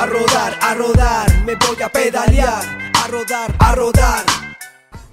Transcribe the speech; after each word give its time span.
A 0.00 0.06
rodar, 0.06 0.54
a 0.62 0.74
rodar, 0.74 1.26
me 1.44 1.54
voy 1.56 1.82
a 1.84 1.90
pedalear. 1.90 2.62
A 3.04 3.06
rodar, 3.08 3.54
a 3.58 3.74
rodar. 3.74 4.24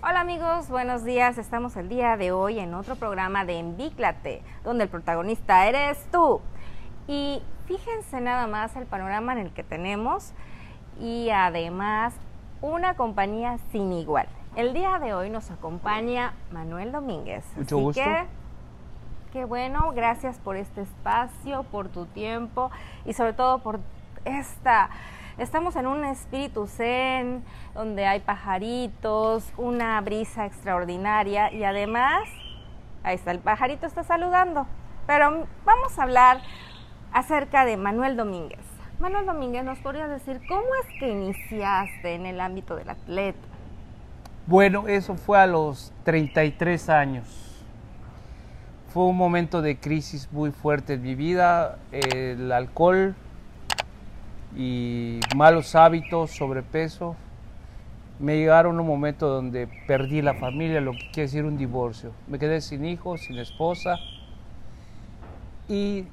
Hola 0.02 0.21
amigos, 0.21 0.70
buenos 0.70 1.04
días. 1.04 1.38
Estamos 1.38 1.75
el 1.75 1.90
día 1.90 2.16
de 2.16 2.32
hoy 2.32 2.60
en 2.60 2.74
otro 2.74 2.96
programa 2.96 3.44
de 3.44 3.60
Envíclate, 3.60 4.44
donde 4.64 4.86
el 4.86 4.90
protagonista 4.90 5.68
eres 5.68 5.98
tú. 6.10 6.40
Y 7.06 7.42
fíjense 7.66 8.21
nada 8.21 8.48
más 8.48 8.78
el 8.78 8.86
panorama 8.86 9.34
en 9.34 9.39
el 9.39 9.52
que 9.52 9.62
tenemos 9.62 10.32
y 11.02 11.32
además 11.32 12.14
una 12.62 12.94
compañía 12.94 13.58
sin 13.74 13.92
igual. 13.92 14.30
El 14.56 14.74
día 14.74 15.00
de 15.00 15.14
hoy 15.14 15.30
nos 15.30 15.52
acompaña 15.52 16.34
Manuel 16.54 16.94
Domínguez. 16.94 17.44
Mucho 17.58 17.76
Así 17.76 17.84
gusto. 17.84 18.02
que, 18.02 18.26
qué 19.34 19.44
bueno, 19.44 19.92
gracias 19.94 20.38
por 20.38 20.56
este 20.56 20.84
espacio, 20.84 21.64
por 21.64 21.90
tu 21.90 22.06
tiempo 22.06 22.72
y 23.06 23.12
sobre 23.12 23.34
todo 23.34 23.60
por 23.60 23.82
esta... 24.26 24.90
Estamos 25.38 25.76
en 25.76 25.86
un 25.86 26.04
espíritu 26.04 26.66
zen, 26.66 27.44
donde 27.75 28.08
hay 28.08 28.21
pajaritos, 28.21 29.54
una 29.56 30.02
brisa 30.02 30.48
extraordinaria 30.48 31.54
y 31.54 31.64
además, 31.64 32.23
ahí 33.03 33.16
está, 33.16 33.30
el 33.31 33.39
pajarito 33.39 33.85
está 33.85 34.03
saludando. 34.03 34.66
Pero 35.05 35.45
vamos 35.63 35.99
a 35.99 36.03
hablar 36.03 36.41
acerca 37.13 37.66
de 37.66 37.77
Manuel 37.77 38.17
Domínguez. 38.17 38.66
Manuel 38.99 39.27
Domínguez, 39.27 39.63
¿nos 39.63 39.77
podrías 39.77 40.09
decir 40.09 40.41
cómo 40.47 40.66
es 40.81 40.99
que 40.99 41.08
iniciaste 41.08 42.16
en 42.16 42.25
el 42.25 42.41
ámbito 42.41 42.75
del 42.75 42.89
atleta? 42.89 43.38
Bueno, 44.47 44.88
eso 44.88 45.16
fue 45.16 45.39
a 45.39 45.45
los 45.45 45.94
33 46.03 46.89
años. 46.89 47.63
Fue 48.91 49.03
un 49.03 49.17
momento 49.17 49.61
de 49.61 49.77
crisis 49.77 50.31
muy 50.31 50.52
fuerte 50.52 50.94
en 50.94 51.03
mi 51.03 51.13
vida. 51.13 51.77
El 51.91 52.52
alcohol 52.52 53.13
y 54.57 55.20
malos 55.35 55.75
hábitos, 55.75 56.31
sobrepeso, 56.31 57.16
me 58.19 58.38
llegaron 58.38 58.77
a 58.77 58.81
un 58.81 58.88
momento 58.88 59.27
donde 59.27 59.67
perdí 59.88 60.23
la 60.23 60.33
familia, 60.33 60.81
lo 60.81 60.94
que 60.94 61.11
quiere 61.11 61.27
decir 61.27 61.45
un 61.45 61.58
divorcio. 61.58 62.11
Me 62.27 62.39
quedé 62.39 62.61
sin 62.61 62.83
hijos, 62.83 63.22
sin 63.22 63.38
esposa 63.38 63.97
y 65.69 66.05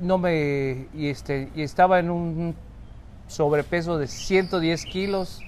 no 0.00 0.18
me 0.18 0.86
y 0.94 1.08
este 1.08 1.50
y 1.54 1.62
estaba 1.62 1.98
en 1.98 2.10
un 2.10 2.54
sobrepeso 3.28 3.98
de 3.98 4.08
110 4.08 4.84
kilos 4.86 5.40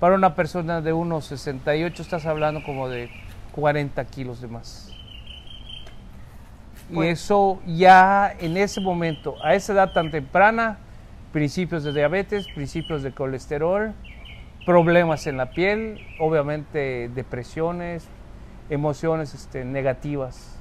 para 0.00 0.14
una 0.14 0.34
persona 0.34 0.80
de 0.80 0.92
unos 0.92 1.26
68 1.26 2.02
estás 2.02 2.26
hablando 2.26 2.62
como 2.64 2.88
de 2.88 3.10
40 3.52 4.04
kilos 4.06 4.40
de 4.40 4.48
más. 4.48 4.92
Y 6.90 7.02
eso 7.02 7.60
ya 7.66 8.32
en 8.38 8.56
ese 8.56 8.80
momento, 8.80 9.34
a 9.42 9.54
esa 9.54 9.72
edad 9.72 9.92
tan 9.92 10.10
temprana, 10.10 10.78
principios 11.36 11.84
de 11.84 11.92
diabetes, 11.92 12.48
principios 12.48 13.02
de 13.02 13.12
colesterol, 13.12 13.92
problemas 14.64 15.26
en 15.26 15.36
la 15.36 15.50
piel, 15.50 16.00
obviamente 16.18 17.10
depresiones, 17.14 18.08
emociones 18.70 19.34
este, 19.34 19.62
negativas. 19.62 20.58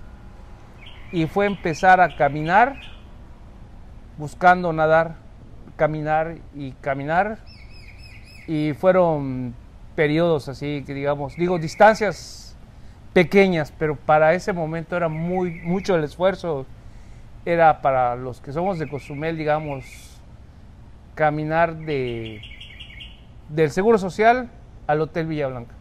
Y 1.13 1.27
fue 1.27 1.45
empezar 1.45 2.01
a 2.01 2.17
caminar, 2.17 2.75
buscando 4.17 4.73
nadar, 4.73 5.15
caminar 5.77 6.39
y 6.53 6.73
caminar. 6.81 7.37
Y 8.45 8.73
fueron 8.73 9.55
periodos 9.95 10.49
así 10.49 10.83
que 10.85 10.93
digamos, 10.93 11.37
digo, 11.37 11.57
distancias 11.57 12.57
pequeñas, 13.13 13.71
pero 13.79 13.95
para 13.95 14.33
ese 14.33 14.51
momento 14.51 14.97
era 14.97 15.07
muy 15.07 15.61
mucho 15.61 15.95
el 15.95 16.03
esfuerzo. 16.03 16.65
Era 17.45 17.81
para 17.81 18.17
los 18.17 18.41
que 18.41 18.51
somos 18.51 18.77
de 18.77 18.89
Cozumel, 18.89 19.37
digamos, 19.37 20.14
caminar 21.15 21.75
de 21.77 22.41
del 23.49 23.71
Seguro 23.71 23.97
Social 23.97 24.49
al 24.87 25.01
Hotel 25.01 25.27
Villa 25.27 25.47
Blanca. 25.47 25.73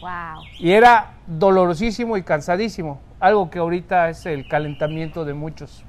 Wow. 0.00 0.44
Y 0.58 0.72
era 0.72 1.14
dolorosísimo 1.26 2.16
y 2.16 2.22
cansadísimo, 2.22 3.00
algo 3.20 3.50
que 3.50 3.58
ahorita 3.58 4.10
es 4.10 4.26
el 4.26 4.46
calentamiento 4.48 5.24
de 5.24 5.34
muchos. 5.34 5.84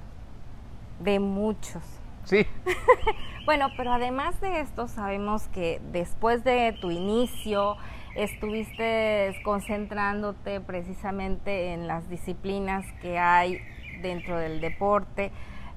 De 0.99 1.19
muchos. 1.19 1.83
Sí, 2.23 2.45
Bueno, 3.45 3.67
pero 3.77 3.94
además 3.94 4.41
de 4.41 4.59
esto, 4.59 4.88
sabemos 4.88 5.47
que 5.49 5.79
después 5.91 6.44
de 6.44 6.75
tu 6.81 6.89
inicio 6.89 7.78
estuviste 8.16 9.35
concentrándote 9.44 10.61
precisamente 10.61 11.73
en 11.73 11.88
las 11.88 12.09
disciplinas 12.09 12.83
que 13.03 13.19
hay 13.19 13.61
dentro 14.01 14.39
del 14.39 14.61
deporte. 14.61 15.31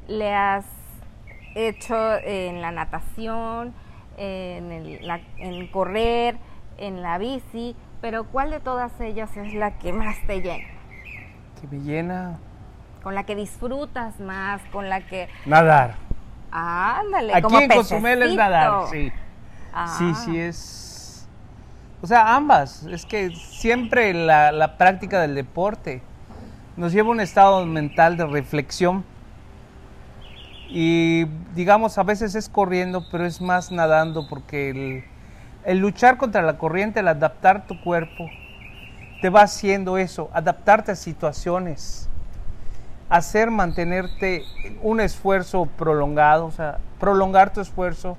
Le 0.06 0.34
has 0.34 0.65
hecho 1.54 1.97
en 2.25 2.60
la 2.60 2.70
natación, 2.72 3.72
en, 4.16 4.72
el- 4.72 5.06
la- 5.06 5.20
en 5.38 5.66
correr, 5.69 6.36
en 6.78 7.03
la 7.03 7.19
bici, 7.19 7.75
pero 8.00 8.25
¿cuál 8.25 8.50
de 8.50 8.60
todas 8.60 8.92
ellas 9.00 9.36
es 9.36 9.54
la 9.54 9.78
que 9.78 9.92
más 9.92 10.16
te 10.26 10.41
llena? 10.41 10.64
que 11.60 11.66
me 11.76 11.82
llena 11.82 12.38
Con 13.03 13.14
la 13.16 13.25
que 13.25 13.34
disfrutas 13.34 14.20
más, 14.20 14.60
con 14.72 14.88
la 14.88 15.00
que... 15.06 15.28
nadar. 15.47 15.97
Ándale, 16.50 17.32
Aquí 17.34 17.42
como 17.42 17.60
en 17.60 17.69
Cozumel 17.69 18.22
es 18.22 18.34
nadar, 18.34 18.86
sí. 18.91 19.12
Ah. 19.72 19.94
Sí, 19.98 20.15
sí 20.15 20.38
es. 20.38 21.28
O 22.00 22.06
sea, 22.06 22.34
ambas. 22.36 22.84
Es 22.84 23.04
que 23.04 23.30
siempre 23.30 24.15
la, 24.15 24.53
la 24.53 24.78
práctica 24.78 25.20
del 25.20 25.34
deporte 25.34 26.00
nos 26.76 26.92
lleva 26.92 27.09
a 27.09 27.10
un 27.12 27.20
estado 27.20 27.66
mental 27.66 28.16
de 28.16 28.25
reflexión. 28.26 29.04
Y 30.69 31.25
digamos, 31.55 31.97
a 31.97 32.03
veces 32.03 32.34
es 32.34 32.49
corriendo, 32.49 33.05
pero 33.11 33.25
es 33.25 33.41
más 33.41 33.73
nadando 33.73 34.29
porque 34.29 35.05
el, 35.65 35.79
luchar 35.79 36.19
contra 36.19 36.43
la 36.43 36.59
corriente, 36.59 37.01
el 37.01 37.09
adaptar 37.09 37.67
tu 37.67 37.81
cuerpo, 37.81 38.29
te 39.23 39.31
va 39.31 39.43
haciendo 39.43 39.97
eso, 39.97 40.31
adaptarte 40.33 40.93
a 40.93 40.97
situaciones, 40.97 42.09
hacer 43.09 43.51
mantenerte 43.51 44.45
un 44.83 45.01
esfuerzo 45.01 45.67
prolongado, 45.67 46.47
o 46.47 46.53
sea, 46.53 46.78
prolongar 47.01 47.53
tu 47.53 47.61
esfuerzo, 47.61 48.19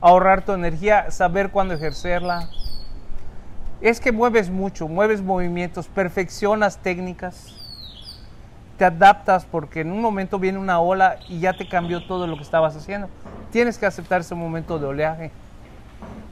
ahorrar 0.00 0.42
tu 0.42 0.52
energía, 0.52 1.10
saber 1.10 1.50
cuándo 1.50 1.74
ejercerla. 1.74 2.48
Es 3.82 4.00
que 4.00 4.12
mueves 4.12 4.48
mucho, 4.48 4.88
mueves 4.88 5.20
movimientos, 5.20 5.86
perfeccionas 5.88 6.78
técnicas, 6.78 7.54
te 8.76 8.84
adaptas 8.84 9.44
porque 9.44 9.80
en 9.80 9.90
un 9.90 10.00
momento 10.00 10.38
viene 10.38 10.58
una 10.58 10.80
ola 10.80 11.16
y 11.28 11.40
ya 11.40 11.54
te 11.54 11.68
cambió 11.68 12.06
todo 12.06 12.26
lo 12.26 12.36
que 12.36 12.42
estabas 12.42 12.76
haciendo. 12.76 13.08
Tienes 13.50 13.78
que 13.78 13.86
aceptar 13.86 14.20
ese 14.20 14.34
momento 14.34 14.78
de 14.78 14.86
oleaje. 14.86 15.30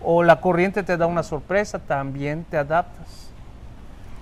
O 0.02 0.22
la 0.22 0.40
corriente 0.40 0.82
te 0.82 0.96
da 0.96 1.06
una 1.06 1.22
sorpresa, 1.22 1.78
también 1.78 2.44
te 2.44 2.58
adaptas. 2.58 3.30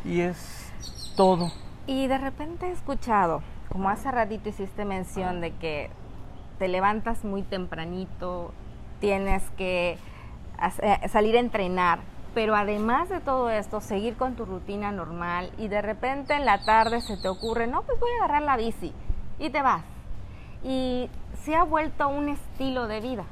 Y 0.04 0.20
es 0.20 0.70
todo. 1.16 1.50
Y 1.86 2.06
de 2.06 2.18
repente 2.18 2.66
he 2.66 2.70
escuchado, 2.70 3.42
como 3.68 3.88
hace 3.88 4.10
ratito 4.10 4.48
hiciste 4.48 4.84
mención 4.84 5.40
de 5.40 5.50
que 5.52 5.90
te 6.58 6.68
levantas 6.68 7.24
muy 7.24 7.42
tempranito, 7.42 8.52
tienes 9.00 9.42
que 9.56 9.98
salir 11.10 11.36
a 11.36 11.40
entrenar, 11.40 11.98
pero 12.34 12.54
además 12.56 13.08
de 13.08 13.20
todo 13.20 13.50
esto, 13.50 13.80
seguir 13.80 14.16
con 14.16 14.34
tu 14.36 14.44
rutina 14.44 14.90
normal 14.92 15.50
y 15.58 15.68
de 15.68 15.82
repente 15.82 16.34
en 16.34 16.44
la 16.44 16.62
tarde 16.64 17.00
se 17.00 17.16
te 17.16 17.28
ocurre, 17.28 17.66
no, 17.66 17.82
pues 17.82 17.98
voy 18.00 18.10
a 18.20 18.24
agarrar 18.24 18.42
la 18.42 18.56
bici 18.56 18.92
y 19.38 19.50
te 19.50 19.60
vas. 19.62 19.82
Y 20.64 21.10
se 21.42 21.54
ha 21.56 21.64
vuelto 21.64 22.08
un 22.08 22.28
estilo 22.28 22.86
de 22.86 23.00
vida 23.00 23.24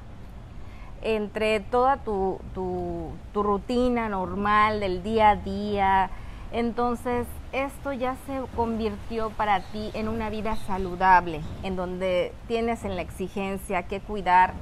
entre 1.03 1.61
toda 1.61 1.97
tu, 1.99 2.38
tu- 2.55 3.12
tu 3.33 3.43
rutina 3.43 4.09
normal 4.09 4.81
del 4.81 5.03
día 5.03 5.31
a 5.31 5.37
día. 5.37 6.11
Entonces, 6.53 7.27
esto 7.53 7.93
ya 7.93 8.17
se 8.27 8.43
convirtió 8.55 9.31
para 9.31 9.61
ti 9.61 9.91
en 9.94 10.09
una 10.09 10.28
vida 10.31 10.56
saludable, 10.67 11.41
en 11.62 11.77
donde 11.77 12.34
tienes 12.49 12.84
en 12.84 12.97
la 12.97 13.03
exigencia 13.03 13.84
que 13.84 14.00
cuidar, 14.00 14.52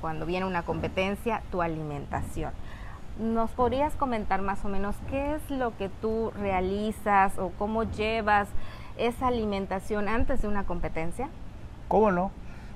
cuando 0.00 0.26
viene 0.26 0.44
una 0.46 0.62
competencia, 0.64 1.42
tu 1.50 1.62
alimentación. 1.62 2.52
¿Nos 3.18 3.50
podrías 3.50 3.94
comentar 3.96 4.40
más 4.40 4.64
o 4.64 4.68
menos 4.68 4.96
qué 5.10 5.34
es 5.34 5.50
lo 5.50 5.76
que 5.76 5.90
tú 6.00 6.30
realizas 6.40 7.38
o 7.38 7.50
cómo 7.58 7.82
llevas 7.84 8.48
esa 8.96 9.26
alimentación 9.28 10.08
antes 10.08 10.42
de 10.42 10.48
una 10.48 10.64
competencia? 10.64 11.28
¿Cómo 11.88 12.10
no? 12.10 12.30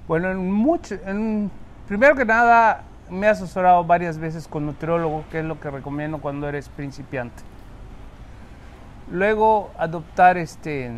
Bueno, 0.07 0.31
en 0.31 0.51
mucho, 0.53 0.97
en- 1.07 1.51
primero 1.89 2.15
que 2.15 2.27
nada, 2.27 2.83
me 3.09 3.27
he 3.27 3.31
asesorado 3.31 3.85
varias 3.85 4.19
veces 4.19 4.47
con 4.47 4.67
nutriólogo, 4.67 5.25
que 5.31 5.39
es 5.39 5.45
lo 5.47 5.59
que 5.61 5.71
recomiendo 5.71 6.19
cuando 6.19 6.47
eres 6.49 6.69
principiante. 6.69 7.43
Luego, 9.11 9.71
adoptar 9.79 10.37
este, 10.37 10.91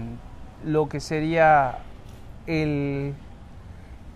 lo 0.64 0.88
que 0.88 0.98
sería 1.00 1.78
el, 2.46 3.14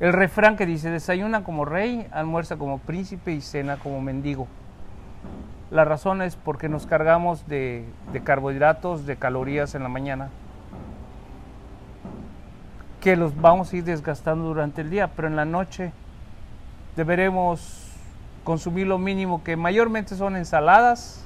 el 0.01 0.13
refrán 0.13 0.57
que 0.57 0.67
dice, 0.67 0.91
desayuna 0.91 1.45
como 1.45 1.65
rey, 1.65 2.07
almuerza 2.13 2.57
como 2.57 2.79
príncipe 2.79 3.33
y 3.33 3.41
cena 3.41 3.77
como 3.77 4.01
mendigo. 4.01 4.47
La 5.71 5.85
razón 5.85 6.21
es 6.21 6.35
porque 6.35 6.69
nos 6.69 6.87
cargamos 6.87 7.47
de, 7.47 7.85
de 8.13 8.23
carbohidratos, 8.23 9.07
de 9.07 9.17
calorías 9.17 9.75
en 9.77 9.85
la 9.85 9.89
mañana, 9.89 10.31
que 13.01 13.17
los 13.17 13.41
vamos 13.41 13.73
a 13.73 13.77
ir 13.77 13.85
desgastando 13.85 14.47
durante 14.47 14.81
el 14.81 14.91
día, 14.91 15.09
pero 15.15 15.29
en 15.29 15.37
la 15.37 15.45
noche 15.45 15.93
deberemos 16.97 17.93
consumir 18.43 18.87
lo 18.87 18.99
mínimo 18.99 19.45
que 19.45 19.57
mayormente 19.57 20.17
son 20.17 20.37
ensaladas, 20.37 21.25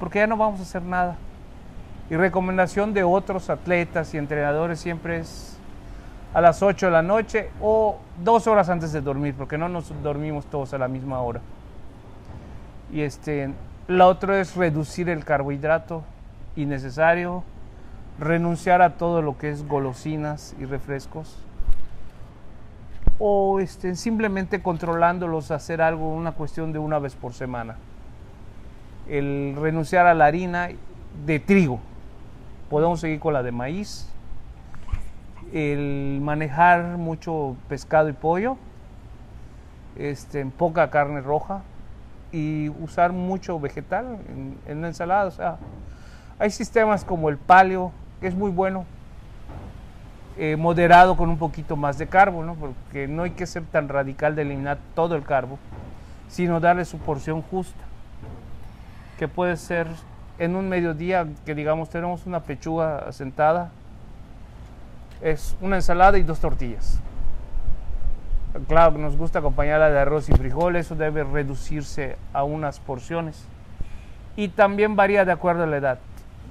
porque 0.00 0.18
ya 0.18 0.26
no 0.26 0.36
vamos 0.36 0.58
a 0.58 0.64
hacer 0.64 0.82
nada. 0.82 1.16
Y 2.10 2.16
recomendación 2.16 2.92
de 2.92 3.04
otros 3.04 3.50
atletas 3.50 4.12
y 4.14 4.18
entrenadores 4.18 4.80
siempre 4.80 5.20
es 5.20 5.56
a 6.34 6.40
las 6.40 6.60
8 6.62 6.86
de 6.86 6.92
la 6.92 7.02
noche 7.02 7.50
o 7.62 7.98
dos 8.22 8.46
horas 8.48 8.68
antes 8.68 8.92
de 8.92 9.00
dormir, 9.00 9.34
porque 9.38 9.56
no 9.56 9.68
nos 9.68 9.90
dormimos 10.02 10.44
todos 10.46 10.74
a 10.74 10.78
la 10.78 10.88
misma 10.88 11.20
hora. 11.20 11.40
Y 12.92 13.02
este, 13.02 13.52
la 13.88 14.06
otra 14.06 14.40
es 14.40 14.56
reducir 14.56 15.08
el 15.08 15.24
carbohidrato 15.24 16.04
innecesario, 16.56 17.44
renunciar 18.18 18.82
a 18.82 18.96
todo 18.96 19.22
lo 19.22 19.38
que 19.38 19.50
es 19.50 19.66
golosinas 19.66 20.54
y 20.58 20.64
refrescos 20.64 21.44
o 23.18 23.60
este, 23.60 23.94
simplemente 23.94 24.62
controlándolos 24.62 25.50
hacer 25.50 25.80
algo, 25.80 26.08
una 26.08 26.32
cuestión 26.32 26.72
de 26.72 26.78
una 26.78 26.98
vez 26.98 27.14
por 27.14 27.32
semana. 27.32 27.76
El 29.08 29.56
renunciar 29.60 30.06
a 30.06 30.14
la 30.14 30.26
harina 30.26 30.70
de 31.24 31.40
trigo, 31.40 31.80
podemos 32.70 33.00
seguir 33.00 33.20
con 33.20 33.34
la 33.34 33.42
de 33.42 33.52
maíz, 33.52 34.10
el 35.52 36.18
manejar 36.22 36.96
mucho 36.98 37.56
pescado 37.68 38.08
y 38.08 38.12
pollo, 38.12 38.56
este, 39.96 40.44
poca 40.46 40.90
carne 40.90 41.20
roja 41.20 41.62
y 42.34 42.68
usar 42.80 43.12
mucho 43.12 43.60
vegetal 43.60 44.18
en, 44.66 44.82
la 44.82 44.88
ensalada. 44.88 45.26
O 45.26 45.30
sea, 45.30 45.56
hay 46.36 46.50
sistemas 46.50 47.04
como 47.04 47.28
el 47.28 47.38
paleo, 47.38 47.92
que 48.20 48.26
es 48.26 48.34
muy 48.34 48.50
bueno, 48.50 48.86
eh, 50.36 50.56
moderado 50.56 51.16
con 51.16 51.30
un 51.30 51.38
poquito 51.38 51.76
más 51.76 51.96
de 51.96 52.08
carbo, 52.08 52.42
¿no? 52.42 52.56
porque 52.56 53.06
no 53.06 53.22
hay 53.22 53.30
que 53.30 53.46
ser 53.46 53.62
tan 53.62 53.88
radical 53.88 54.34
de 54.34 54.42
eliminar 54.42 54.78
todo 54.96 55.14
el 55.14 55.22
carbo, 55.22 55.60
sino 56.28 56.58
darle 56.58 56.84
su 56.84 56.98
porción 56.98 57.40
justa, 57.40 57.84
que 59.16 59.28
puede 59.28 59.56
ser 59.56 59.86
en 60.40 60.56
un 60.56 60.68
mediodía, 60.68 61.28
que 61.46 61.54
digamos 61.54 61.88
tenemos 61.88 62.26
una 62.26 62.40
pechuga 62.40 62.98
asentada, 62.98 63.70
es 65.22 65.56
una 65.60 65.76
ensalada 65.76 66.18
y 66.18 66.24
dos 66.24 66.40
tortillas. 66.40 66.98
Claro, 68.68 68.98
nos 68.98 69.16
gusta 69.16 69.40
acompañarla 69.40 69.90
de 69.90 69.98
arroz 69.98 70.28
y 70.28 70.32
frijoles, 70.32 70.86
eso 70.86 70.94
debe 70.94 71.24
reducirse 71.24 72.16
a 72.32 72.44
unas 72.44 72.78
porciones. 72.78 73.44
Y 74.36 74.48
también 74.48 74.94
varía 74.94 75.24
de 75.24 75.32
acuerdo 75.32 75.64
a 75.64 75.66
la 75.66 75.76
edad. 75.76 75.98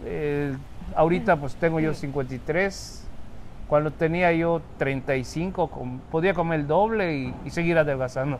Eh, 0.05 0.53
ahorita 0.95 1.37
pues 1.37 1.55
tengo 1.55 1.79
yo 1.79 1.93
53, 1.93 3.07
cuando 3.69 3.91
tenía 3.91 4.33
yo 4.33 4.61
35, 4.79 5.69
podía 6.11 6.33
comer 6.33 6.59
el 6.59 6.67
doble 6.67 7.33
y, 7.45 7.49
seguir 7.49 7.77
adelgazando. 7.77 8.37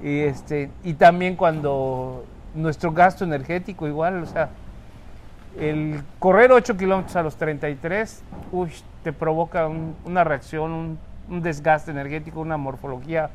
Y, 0.00 0.20
este, 0.20 0.70
y 0.84 0.94
también 0.94 1.34
cuando 1.34 2.24
nuestro 2.54 2.92
gasto 2.92 3.24
energético 3.24 3.88
igual, 3.88 4.22
o 4.22 4.26
sea, 4.26 4.50
el 5.58 6.02
correr 6.20 6.52
8 6.52 6.76
kilómetros 6.76 7.16
a 7.16 7.22
los 7.24 7.34
33, 7.34 8.22
uy, 8.52 8.70
te 9.02 9.12
provoca 9.12 9.68
una 10.04 10.22
reacción, 10.22 10.70
un, 10.70 10.98
desgaste 11.40 11.90
energético, 11.90 12.40
una 12.40 12.56
morfología 12.56 13.30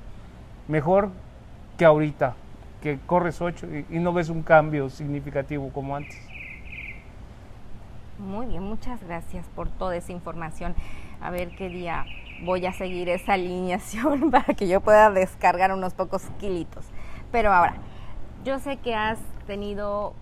mejor 0.67 1.09
que 1.77 1.85
ahorita, 1.85 2.35
que 2.81 2.99
corres 3.05 3.41
8 3.41 3.67
y 3.89 3.99
no 3.99 4.13
ves 4.13 4.29
un 4.29 4.43
cambio 4.43 4.89
significativo 4.89 5.69
como 5.73 5.95
antes. 5.95 6.19
Muy 8.19 8.47
bien, 8.47 8.63
muchas 8.63 9.03
gracias 9.03 9.45
por 9.55 9.69
toda 9.69 9.95
esa 9.95 10.11
información. 10.11 10.73
A 11.21 11.29
ver 11.29 11.55
qué 11.55 11.69
día 11.69 12.05
voy 12.43 12.65
a 12.65 12.73
seguir 12.73 13.09
esa 13.09 13.33
alineación 13.35 14.31
para 14.31 14.53
que 14.55 14.67
yo 14.67 14.81
pueda 14.81 15.11
descargar 15.11 15.71
unos 15.71 15.93
pocos 15.93 16.23
kilitos. 16.39 16.85
Pero 17.31 17.53
ahora, 17.53 17.75
yo 18.43 18.59
sé 18.59 18.77
que 18.77 18.95
has 18.95 19.19
tenido 19.45 20.13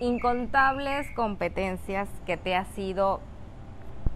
incontables 0.00 1.10
competencias 1.12 2.08
que 2.26 2.36
te 2.36 2.54
has 2.54 2.78
ido 2.78 3.20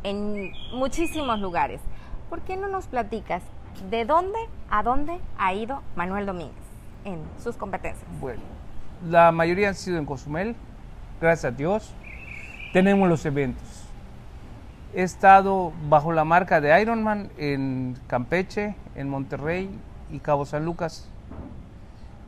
en 0.03 0.53
muchísimos 0.73 1.41
lugares. 1.41 1.81
¿Por 2.31 2.41
qué 2.41 2.57
no 2.57 2.69
nos 2.69 2.87
platicas 2.87 3.43
de 3.91 4.07
dónde 4.07 4.39
a 4.71 4.83
dónde 4.83 5.21
ha 5.37 5.53
ido 5.53 5.83
Manuel 5.97 6.25
Domínguez 6.25 6.55
en 7.05 7.21
sus 7.43 7.57
competencias? 7.57 8.09
Bueno, 8.21 8.41
la 9.07 9.31
mayoría 9.33 9.69
han 9.69 9.75
sido 9.75 9.99
en 9.99 10.07
Cozumel, 10.07 10.57
gracias 11.21 11.53
a 11.53 11.55
Dios 11.55 11.95
tenemos 12.73 13.09
los 13.09 13.27
eventos. 13.27 13.85
He 14.95 15.03
estado 15.03 15.73
bajo 15.89 16.13
la 16.13 16.25
marca 16.25 16.61
de 16.61 16.81
Ironman 16.81 17.31
en 17.37 17.97
Campeche, 18.07 18.75
en 18.95 19.09
Monterrey 19.09 19.71
y 20.11 20.19
Cabo 20.19 20.45
San 20.45 20.65
Lucas. 20.65 21.09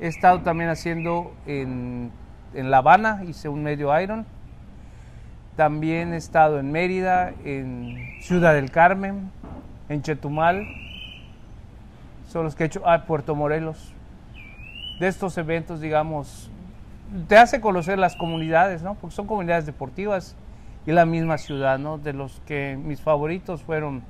He 0.00 0.08
estado 0.08 0.40
también 0.40 0.70
haciendo 0.70 1.32
en, 1.46 2.10
La 2.54 2.78
Habana, 2.78 3.22
hice 3.24 3.48
un 3.48 3.62
medio 3.62 3.98
Iron. 4.00 4.26
También 5.56 6.12
he 6.12 6.16
estado 6.16 6.58
en 6.58 6.72
Mérida, 6.72 7.32
en 7.44 7.98
Ciudad 8.20 8.54
del 8.54 8.70
Carmen, 8.70 9.30
en 9.88 10.02
Chetumal. 10.02 10.66
Son 12.28 12.44
los 12.44 12.54
que 12.54 12.64
he 12.64 12.66
hecho. 12.66 12.82
Ah, 12.86 13.04
Puerto 13.04 13.34
Morelos. 13.34 13.92
De 14.98 15.08
estos 15.08 15.36
eventos, 15.38 15.80
digamos, 15.80 16.50
te 17.28 17.36
hace 17.36 17.60
conocer 17.60 17.98
las 17.98 18.16
comunidades, 18.16 18.82
¿no? 18.82 18.94
Porque 18.94 19.14
son 19.14 19.26
comunidades 19.26 19.66
deportivas 19.66 20.36
y 20.86 20.92
la 20.92 21.04
misma 21.06 21.38
ciudad, 21.38 21.78
¿no? 21.78 21.98
De 21.98 22.12
los 22.12 22.40
que 22.46 22.78
mis 22.82 23.00
favoritos 23.00 23.62
fueron 23.62 24.02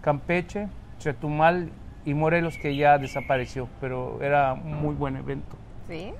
Campeche, 0.00 0.68
Chetumal 0.98 1.70
y 2.04 2.14
Morelos, 2.14 2.58
que 2.58 2.76
ya 2.76 2.98
desapareció, 2.98 3.68
pero 3.80 4.22
era 4.22 4.54
un 4.54 4.82
muy 4.82 4.94
buen 4.94 5.16
evento. 5.16 5.56
Sí. 5.88 6.12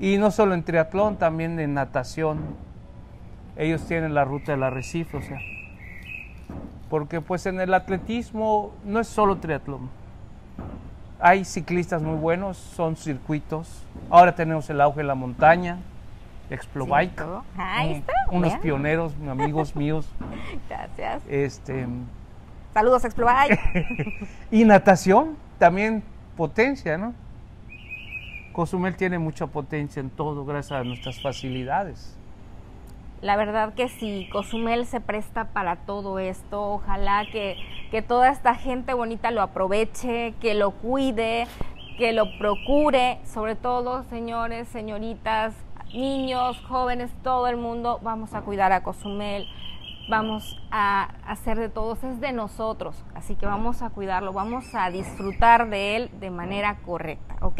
Y 0.00 0.18
no 0.18 0.30
solo 0.30 0.54
en 0.54 0.62
triatlón, 0.62 1.16
también 1.16 1.58
en 1.58 1.74
natación. 1.74 2.38
Ellos 3.56 3.86
tienen 3.86 4.14
la 4.14 4.24
ruta 4.24 4.52
del 4.52 4.62
arrecife, 4.62 5.16
o 5.16 5.22
sea. 5.22 5.38
Porque 6.94 7.20
pues 7.20 7.44
en 7.46 7.58
el 7.58 7.74
atletismo 7.74 8.70
no 8.84 9.00
es 9.00 9.08
solo 9.08 9.38
triatlón 9.38 9.90
hay 11.18 11.44
ciclistas 11.44 12.00
muy 12.02 12.14
buenos, 12.14 12.56
son 12.56 12.94
circuitos. 12.94 13.82
Ahora 14.10 14.36
tenemos 14.36 14.70
el 14.70 14.80
auge 14.80 14.98
de 14.98 15.04
la 15.04 15.16
montaña, 15.16 15.78
Explobike. 16.50 17.20
Ahí 17.56 17.94
está. 17.94 18.12
unos 18.30 18.54
pioneros, 18.58 19.12
amigos 19.28 19.74
míos. 19.76 20.06
Gracias. 20.68 21.24
Este, 21.28 21.88
Saludos, 22.72 23.04
Explobike. 23.04 24.28
y 24.52 24.64
natación, 24.64 25.36
también 25.58 26.04
potencia, 26.36 26.96
¿no? 26.96 27.12
Cozumel 28.52 28.94
tiene 28.94 29.18
mucha 29.18 29.48
potencia 29.48 29.98
en 29.98 30.10
todo 30.10 30.44
gracias 30.44 30.78
a 30.78 30.84
nuestras 30.84 31.20
facilidades. 31.20 32.16
La 33.24 33.36
verdad 33.36 33.72
que 33.72 33.88
sí, 33.88 34.28
Cozumel 34.30 34.84
se 34.84 35.00
presta 35.00 35.46
para 35.54 35.76
todo 35.76 36.18
esto. 36.18 36.74
Ojalá 36.74 37.24
que, 37.32 37.56
que 37.90 38.02
toda 38.02 38.28
esta 38.28 38.54
gente 38.54 38.92
bonita 38.92 39.30
lo 39.30 39.40
aproveche, 39.40 40.34
que 40.42 40.52
lo 40.52 40.72
cuide, 40.72 41.46
que 41.96 42.12
lo 42.12 42.36
procure. 42.36 43.20
Sobre 43.24 43.54
todo, 43.56 44.02
señores, 44.10 44.68
señoritas, 44.68 45.54
niños, 45.94 46.62
jóvenes, 46.68 47.10
todo 47.22 47.46
el 47.46 47.56
mundo, 47.56 47.98
vamos 48.02 48.34
a 48.34 48.42
cuidar 48.42 48.72
a 48.72 48.82
Cozumel. 48.82 49.46
Vamos 50.10 50.58
a 50.70 51.08
hacer 51.26 51.58
de 51.58 51.70
todos, 51.70 52.04
es 52.04 52.20
de 52.20 52.32
nosotros, 52.32 53.02
así 53.14 53.36
que 53.36 53.46
vamos 53.46 53.80
a 53.80 53.88
cuidarlo, 53.88 54.34
vamos 54.34 54.74
a 54.74 54.90
disfrutar 54.90 55.70
de 55.70 55.96
él 55.96 56.10
de 56.20 56.28
manera 56.28 56.76
correcta, 56.84 57.36
¿ok? 57.40 57.58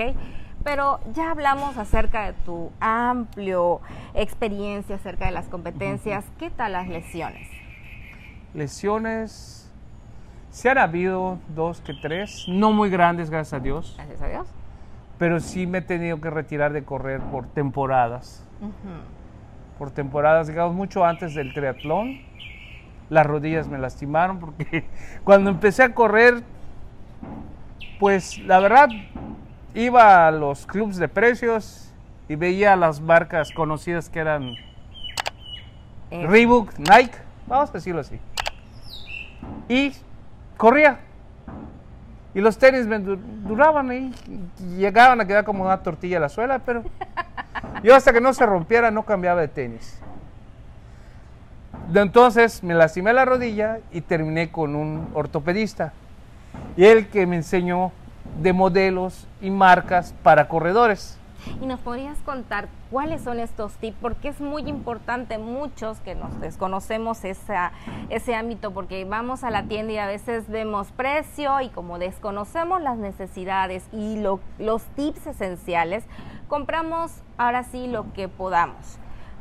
Pero 0.65 0.99
ya 1.13 1.31
hablamos 1.31 1.77
acerca 1.77 2.25
de 2.25 2.33
tu 2.33 2.73
amplio 2.81 3.83
experiencia 4.15 4.97
acerca 4.97 5.27
de 5.27 5.33
las 5.33 5.47
competencias. 5.47 6.25
¿Qué 6.39 6.51
tal 6.51 6.73
las 6.73 6.89
lesiones? 6.89 7.47
Lesiones, 8.55 9.71
se 10.51 10.71
han 10.71 10.79
habido 10.79 11.39
dos 11.55 11.83
que 11.83 11.93
tres, 11.93 12.47
no 12.49 12.73
muy 12.73 12.89
grandes, 12.89 13.29
gracias 13.29 13.53
a 13.53 13.63
Dios. 13.63 13.95
Gracias 13.97 14.23
a 14.23 14.29
Dios. 14.29 14.49
Pero 15.19 15.39
sí 15.39 15.67
me 15.67 15.79
he 15.79 15.83
tenido 15.83 16.21
que 16.21 16.31
retirar 16.31 16.73
de 16.73 16.83
correr 16.83 17.21
por 17.21 17.47
temporadas. 17.47 18.43
Por 19.79 19.91
temporadas, 19.91 20.47
digamos, 20.47 20.75
mucho 20.75 21.05
antes 21.05 21.35
del 21.35 21.53
triatlón. 21.53 22.21
Las 23.11 23.27
rodillas 23.27 23.69
me 23.69 23.77
lastimaron 23.79 24.41
porque 24.41 24.87
cuando 25.25 25.51
empecé 25.51 25.83
a 25.83 25.95
correr, 25.95 26.43
pues 28.01 28.39
la 28.39 28.61
verdad 28.61 28.89
iba 29.75 30.27
a 30.27 30.31
los 30.31 30.67
clubs 30.67 30.97
de 30.97 31.09
precios 31.09 31.93
y 32.29 32.37
veía 32.37 32.77
las 32.77 33.01
marcas 33.01 33.51
conocidas 33.53 34.09
que 34.09 34.21
eran 34.21 34.55
eh. 36.11 36.27
Reebok, 36.27 36.79
Nike, 36.79 37.19
vamos 37.47 37.71
a 37.71 37.73
decirlo 37.73 38.01
así. 38.01 38.19
Y 39.69 39.93
corría. 40.57 41.01
Y 42.35 42.41
los 42.41 42.59
tenis 42.59 42.87
me 42.87 42.99
duraban 42.99 43.93
y 43.93 44.13
llegaban 44.77 45.21
a 45.21 45.27
quedar 45.27 45.45
como 45.45 45.65
una 45.65 45.83
tortilla 45.83 46.17
a 46.17 46.21
la 46.21 46.29
suela, 46.29 46.59
pero 46.61 46.83
yo 47.83 47.95
hasta 47.95 48.13
que 48.13 48.21
no 48.21 48.33
se 48.33 48.45
rompiera 48.45 48.91
no 48.91 49.05
cambiaba 49.05 49.41
de 49.41 49.49
tenis. 49.49 50.01
Entonces 51.95 52.63
me 52.63 52.75
lastimé 52.75 53.13
la 53.13 53.25
rodilla 53.25 53.79
y 53.93 54.01
terminé 54.01 54.51
con 54.51 54.75
un 54.75 55.09
ortopedista. 55.15 55.93
Y 56.77 56.85
él 56.85 57.09
que 57.09 57.27
me 57.27 57.37
enseñó 57.37 57.93
de 58.41 58.53
modelos 58.53 59.27
y 59.41 59.51
marcas 59.51 60.15
para 60.23 60.49
corredores. 60.49 61.19
¿Y 61.61 61.67
nos 61.67 61.81
podrías 61.81 62.19
contar 62.21 62.69
cuáles 62.91 63.23
son 63.23 63.39
estos 63.39 63.75
tips? 63.75 63.97
Porque 64.01 64.29
es 64.29 64.41
muy 64.41 64.63
importante, 64.63 65.39
muchos 65.39 65.99
que 66.01 66.15
nos 66.15 66.41
desconocemos 66.41 67.25
esa, 67.25 67.73
ese 68.09 68.35
ámbito, 68.35 68.73
porque 68.73 69.05
vamos 69.05 69.45
a 69.45 69.51
la 69.51 69.65
tienda 69.65 69.93
y 69.93 69.99
a 69.99 70.07
veces 70.07 70.49
vemos 70.49 70.91
precio 70.93 71.61
y 71.61 71.69
como 71.69 71.99
desconocemos 71.99 72.81
las 72.81 72.97
necesidades 72.97 73.85
y 73.93 74.23
los 74.59 74.83
tips 74.97 75.27
esenciales, 75.27 76.05
compramos 76.49 77.13
ahora 77.37 77.65
sí 77.65 77.89
lo 77.89 78.13
que 78.15 78.29
podamos, 78.29 78.99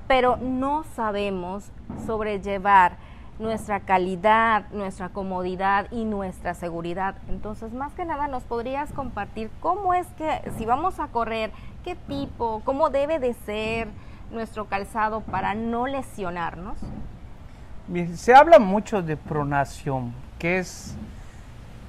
pero 0.08 0.38
no 0.38 0.84
sabemos 0.96 1.66
sobrellevar 2.06 2.98
nuestra 3.40 3.80
calidad, 3.82 4.70
nuestra 4.72 5.10
comodidad 5.10 5.88
y 5.92 6.06
nuestra 6.06 6.54
seguridad. 6.54 7.16
Entonces, 7.30 7.74
más 7.74 7.94
que 7.94 8.06
nada, 8.06 8.28
nos 8.28 8.44
podrías 8.44 8.92
compartir 8.94 9.50
cómo 9.60 9.94
es 9.94 10.08
que 10.18 10.42
si 10.58 10.66
vamos 10.66 11.00
a 11.00 11.08
correr, 11.08 11.52
qué 11.84 11.96
tipo, 11.96 12.62
cómo 12.64 12.90
debe 12.90 13.20
de 13.20 13.34
ser 13.34 13.88
nuestro 14.32 14.66
calzado 14.66 15.22
para 15.22 15.56
no 15.56 15.88
lesionarnos. 15.88 16.78
se 18.16 18.34
habla 18.34 18.60
mucho 18.60 19.02
de 19.02 19.18
pronación, 19.18 20.14
que 20.40 20.60
es 20.60 20.96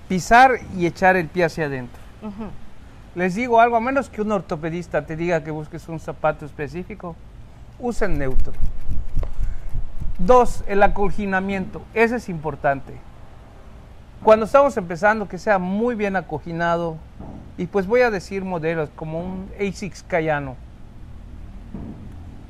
pisar 0.09 0.53
y 0.77 0.87
echar 0.87 1.17
el 1.17 1.29
pie 1.29 1.45
hacia 1.45 1.67
adentro. 1.67 2.03
Les 3.15 3.35
digo 3.35 3.61
algo, 3.61 3.77
a 3.77 3.81
menos 3.81 4.11
que 4.11 4.23
un 4.23 4.33
ortopedista 4.33 5.07
te 5.07 5.15
diga 5.15 5.45
que 5.45 5.51
busques 5.51 5.89
un 5.89 6.01
zapato 6.01 6.45
específico, 6.45 7.15
usen 7.79 8.19
neutro. 8.19 8.53
Dos, 10.25 10.65
el 10.67 10.83
acoginamiento. 10.83 11.83
Ese 11.93 12.17
es 12.17 12.31
importante. 12.31 12.95
Cuando 14.23 14.47
estamos 14.47 14.75
empezando, 14.79 15.29
que 15.29 15.37
sea 15.37 15.59
muy 15.59 15.95
bien 15.95 16.17
acoginado. 16.17 16.97
Y 17.59 17.67
pues 17.67 17.87
voy 17.87 18.01
a 18.01 18.11
decir 18.11 18.43
modelos 18.43 18.89
como 18.97 19.21
un 19.21 19.51
ASICS 19.61 20.03
Cayano. 20.05 20.57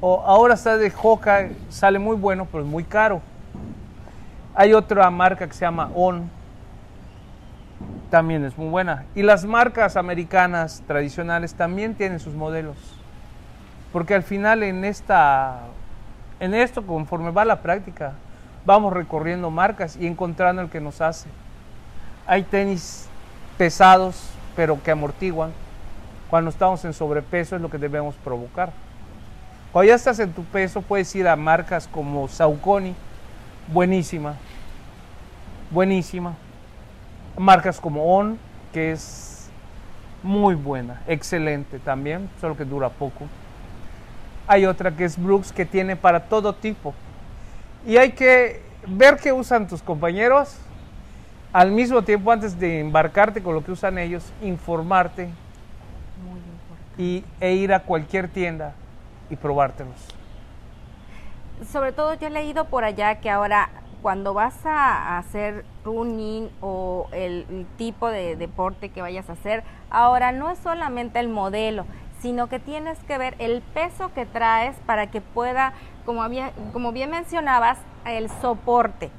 O 0.00 0.20
ahora 0.20 0.54
está 0.54 0.76
de 0.76 0.92
Hoka, 1.02 1.48
sale 1.68 1.98
muy 1.98 2.16
bueno, 2.16 2.46
pero 2.50 2.62
es 2.62 2.70
muy 2.70 2.84
caro. 2.84 3.20
Hay 4.54 4.72
otra 4.72 5.10
marca 5.10 5.48
que 5.48 5.54
se 5.54 5.62
llama 5.62 5.90
On. 5.96 6.30
También 8.08 8.44
es 8.44 8.56
muy 8.56 8.68
buena. 8.68 9.04
Y 9.16 9.22
las 9.22 9.44
marcas 9.44 9.96
americanas 9.96 10.84
tradicionales 10.86 11.54
también 11.54 11.96
tienen 11.96 12.20
sus 12.20 12.34
modelos. 12.34 12.76
Porque 13.92 14.14
al 14.14 14.22
final 14.22 14.62
en 14.62 14.84
esta 14.84 15.62
en 16.40 16.54
esto, 16.54 16.86
conforme 16.86 17.30
va 17.30 17.44
la 17.44 17.62
práctica, 17.62 18.12
vamos 18.64 18.92
recorriendo 18.92 19.50
marcas 19.50 19.96
y 19.96 20.06
encontrando 20.06 20.62
el 20.62 20.70
que 20.70 20.80
nos 20.80 21.00
hace. 21.00 21.28
Hay 22.26 22.42
tenis 22.42 23.08
pesados, 23.58 24.30
pero 24.56 24.82
que 24.82 24.90
amortiguan. 24.90 25.52
Cuando 26.30 26.50
estamos 26.50 26.84
en 26.84 26.92
sobrepeso 26.92 27.56
es 27.56 27.62
lo 27.62 27.70
que 27.70 27.78
debemos 27.78 28.14
provocar. 28.16 28.72
Cuando 29.72 29.88
ya 29.88 29.94
estás 29.94 30.18
en 30.18 30.32
tu 30.32 30.44
peso, 30.44 30.82
puedes 30.82 31.14
ir 31.14 31.28
a 31.28 31.36
marcas 31.36 31.88
como 31.88 32.28
Saucony, 32.28 32.94
buenísima, 33.72 34.34
buenísima. 35.70 36.34
Marcas 37.36 37.80
como 37.80 38.16
On, 38.16 38.38
que 38.72 38.92
es 38.92 39.50
muy 40.22 40.54
buena, 40.54 41.02
excelente 41.06 41.78
también, 41.78 42.30
solo 42.40 42.56
que 42.56 42.64
dura 42.64 42.88
poco. 42.88 43.26
Hay 44.46 44.66
otra 44.66 44.90
que 44.90 45.04
es 45.04 45.22
Brooks 45.22 45.52
que 45.52 45.64
tiene 45.64 45.96
para 45.96 46.20
todo 46.28 46.54
tipo. 46.54 46.94
Y 47.86 47.96
hay 47.96 48.12
que 48.12 48.62
ver 48.86 49.16
qué 49.16 49.32
usan 49.32 49.66
tus 49.66 49.82
compañeros. 49.82 50.56
Al 51.52 51.70
mismo 51.70 52.02
tiempo, 52.02 52.32
antes 52.32 52.58
de 52.58 52.80
embarcarte 52.80 53.42
con 53.42 53.54
lo 53.54 53.64
que 53.64 53.72
usan 53.72 53.98
ellos, 53.98 54.32
informarte 54.42 55.30
y, 56.98 57.24
e 57.40 57.54
ir 57.54 57.72
a 57.72 57.80
cualquier 57.80 58.28
tienda 58.28 58.74
y 59.30 59.36
probártelos. 59.36 59.94
Sobre 61.70 61.92
todo 61.92 62.14
yo 62.14 62.26
he 62.26 62.30
leído 62.30 62.64
por 62.66 62.84
allá 62.84 63.20
que 63.20 63.30
ahora 63.30 63.70
cuando 64.02 64.34
vas 64.34 64.54
a 64.66 65.16
hacer 65.16 65.64
running 65.84 66.50
o 66.60 67.08
el 67.12 67.66
tipo 67.78 68.08
de 68.08 68.36
deporte 68.36 68.90
que 68.90 69.00
vayas 69.00 69.30
a 69.30 69.32
hacer, 69.32 69.62
ahora 69.88 70.30
no 70.30 70.50
es 70.50 70.58
solamente 70.58 71.20
el 71.20 71.28
modelo, 71.28 71.86
sino 72.24 72.48
que 72.48 72.58
tienes 72.58 72.98
que 73.00 73.18
ver 73.18 73.34
el 73.38 73.60
peso 73.60 74.10
que 74.14 74.24
traes 74.24 74.74
para 74.86 75.10
que 75.10 75.20
pueda, 75.20 75.74
como, 76.06 76.22
como 76.72 76.90
bien 76.90 77.10
mencionabas, 77.10 77.76
el 78.06 78.30
soporte. 78.40 79.10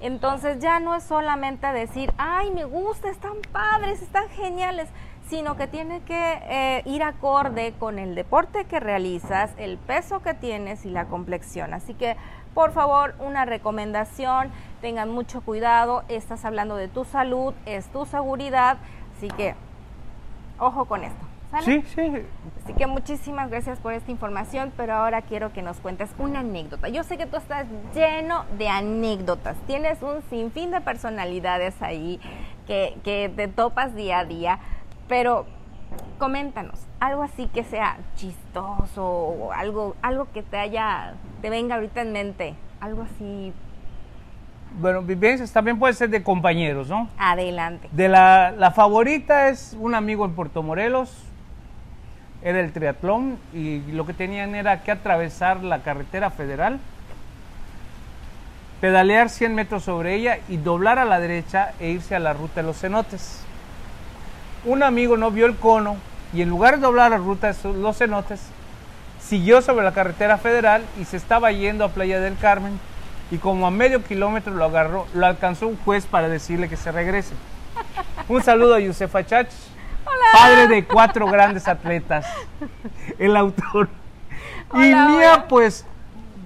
Entonces 0.00 0.58
ya 0.58 0.78
no 0.78 0.94
es 0.94 1.02
solamente 1.02 1.66
decir, 1.68 2.12
ay, 2.18 2.50
me 2.50 2.64
gusta, 2.64 3.08
están 3.08 3.38
padres, 3.52 4.02
están 4.02 4.28
geniales, 4.28 4.90
sino 5.30 5.56
que 5.56 5.66
tiene 5.66 6.02
que 6.02 6.40
eh, 6.42 6.82
ir 6.84 7.02
acorde 7.02 7.72
con 7.78 7.98
el 7.98 8.14
deporte 8.14 8.66
que 8.66 8.80
realizas, 8.80 9.50
el 9.56 9.78
peso 9.78 10.20
que 10.20 10.34
tienes 10.34 10.84
y 10.84 10.90
la 10.90 11.06
complexión. 11.06 11.72
Así 11.72 11.94
que, 11.94 12.18
por 12.52 12.72
favor, 12.72 13.14
una 13.18 13.46
recomendación, 13.46 14.50
tengan 14.82 15.10
mucho 15.10 15.40
cuidado, 15.40 16.04
estás 16.08 16.44
hablando 16.44 16.76
de 16.76 16.88
tu 16.88 17.06
salud, 17.06 17.54
es 17.64 17.86
tu 17.86 18.04
seguridad, 18.04 18.76
así 19.16 19.28
que, 19.28 19.54
ojo 20.58 20.84
con 20.84 21.02
esto. 21.04 21.31
Sí, 21.60 21.82
sí. 21.94 22.12
Así 22.64 22.72
que 22.74 22.86
muchísimas 22.86 23.50
gracias 23.50 23.78
por 23.78 23.92
esta 23.92 24.10
información, 24.10 24.72
pero 24.76 24.94
ahora 24.94 25.22
quiero 25.22 25.52
que 25.52 25.62
nos 25.62 25.78
cuentes 25.78 26.10
una 26.18 26.40
anécdota. 26.40 26.88
Yo 26.88 27.02
sé 27.02 27.18
que 27.18 27.26
tú 27.26 27.36
estás 27.36 27.66
lleno 27.94 28.44
de 28.56 28.68
anécdotas, 28.68 29.56
tienes 29.66 30.00
un 30.02 30.22
sinfín 30.30 30.70
de 30.70 30.80
personalidades 30.80 31.80
ahí 31.82 32.20
que, 32.66 32.96
que 33.04 33.30
te 33.34 33.48
topas 33.48 33.94
día 33.94 34.20
a 34.20 34.24
día, 34.24 34.58
pero 35.08 35.46
coméntanos, 36.18 36.86
algo 37.00 37.22
así 37.22 37.48
que 37.48 37.64
sea 37.64 37.98
chistoso 38.16 39.04
o 39.04 39.52
algo, 39.52 39.96
algo 40.02 40.28
que 40.32 40.42
te 40.42 40.56
haya, 40.56 41.14
te 41.42 41.50
venga 41.50 41.74
ahorita 41.74 42.00
en 42.02 42.12
mente, 42.12 42.54
algo 42.80 43.02
así 43.02 43.52
bueno, 44.80 45.02
vivencias 45.02 45.52
también 45.52 45.78
puede 45.78 45.92
ser 45.92 46.08
de 46.08 46.22
compañeros, 46.22 46.88
¿no? 46.88 47.08
Adelante. 47.18 47.90
De 47.92 48.08
la, 48.08 48.52
la, 48.52 48.70
favorita 48.70 49.50
es 49.50 49.76
un 49.78 49.94
amigo 49.94 50.24
en 50.24 50.32
Puerto 50.34 50.62
Morelos, 50.62 51.14
era 52.44 52.60
el 52.60 52.72
triatlón 52.72 53.38
y 53.52 53.80
lo 53.92 54.04
que 54.06 54.14
tenían 54.14 54.54
era 54.54 54.82
que 54.82 54.90
atravesar 54.90 55.62
la 55.62 55.82
carretera 55.82 56.30
federal, 56.30 56.80
pedalear 58.80 59.28
100 59.28 59.54
metros 59.54 59.84
sobre 59.84 60.14
ella 60.14 60.38
y 60.48 60.56
doblar 60.56 60.98
a 60.98 61.04
la 61.04 61.20
derecha 61.20 61.72
e 61.78 61.90
irse 61.90 62.16
a 62.16 62.18
la 62.20 62.32
ruta 62.32 62.56
de 62.56 62.62
los 62.64 62.78
cenotes. 62.78 63.44
Un 64.64 64.82
amigo 64.82 65.16
no 65.16 65.30
vio 65.30 65.46
el 65.46 65.56
cono 65.56 65.96
y 66.32 66.42
en 66.42 66.48
lugar 66.48 66.76
de 66.76 66.82
doblar 66.82 67.10
la 67.10 67.16
ruta 67.18 67.52
de 67.52 67.72
los 67.74 67.96
cenotes, 67.96 68.40
siguió 69.20 69.62
sobre 69.62 69.84
la 69.84 69.92
carretera 69.92 70.38
federal 70.38 70.82
y 71.00 71.04
se 71.04 71.16
estaba 71.16 71.52
yendo 71.52 71.84
a 71.84 71.90
Playa 71.90 72.20
del 72.20 72.36
Carmen 72.36 72.78
y 73.30 73.38
como 73.38 73.66
a 73.66 73.70
medio 73.70 74.02
kilómetro 74.02 74.52
lo 74.52 74.64
agarró, 74.64 75.06
lo 75.14 75.26
alcanzó 75.26 75.68
un 75.68 75.76
juez 75.76 76.06
para 76.06 76.28
decirle 76.28 76.68
que 76.68 76.76
se 76.76 76.92
regrese. 76.92 77.34
Un 78.28 78.42
saludo 78.42 78.74
a 78.74 78.80
Yusefa 78.80 79.24
Chach, 79.24 79.48
Padre 80.32 80.68
de 80.68 80.84
cuatro 80.84 81.26
grandes 81.26 81.68
atletas. 81.68 82.26
El 83.18 83.36
autor. 83.36 83.88
y 84.74 84.94
mía, 84.94 85.46
pues, 85.48 85.86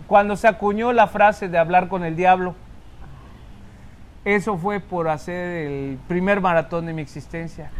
cuando 0.06 0.36
se 0.36 0.48
acuñó 0.48 0.92
la 0.92 1.06
frase 1.06 1.48
de 1.48 1.58
hablar 1.58 1.88
con 1.88 2.04
el 2.04 2.16
diablo, 2.16 2.54
eso 4.24 4.58
fue 4.58 4.80
por 4.80 5.08
hacer 5.08 5.66
el 5.66 5.98
primer 6.08 6.40
maratón 6.40 6.86
de 6.86 6.92
mi 6.92 7.02
existencia. 7.02 7.70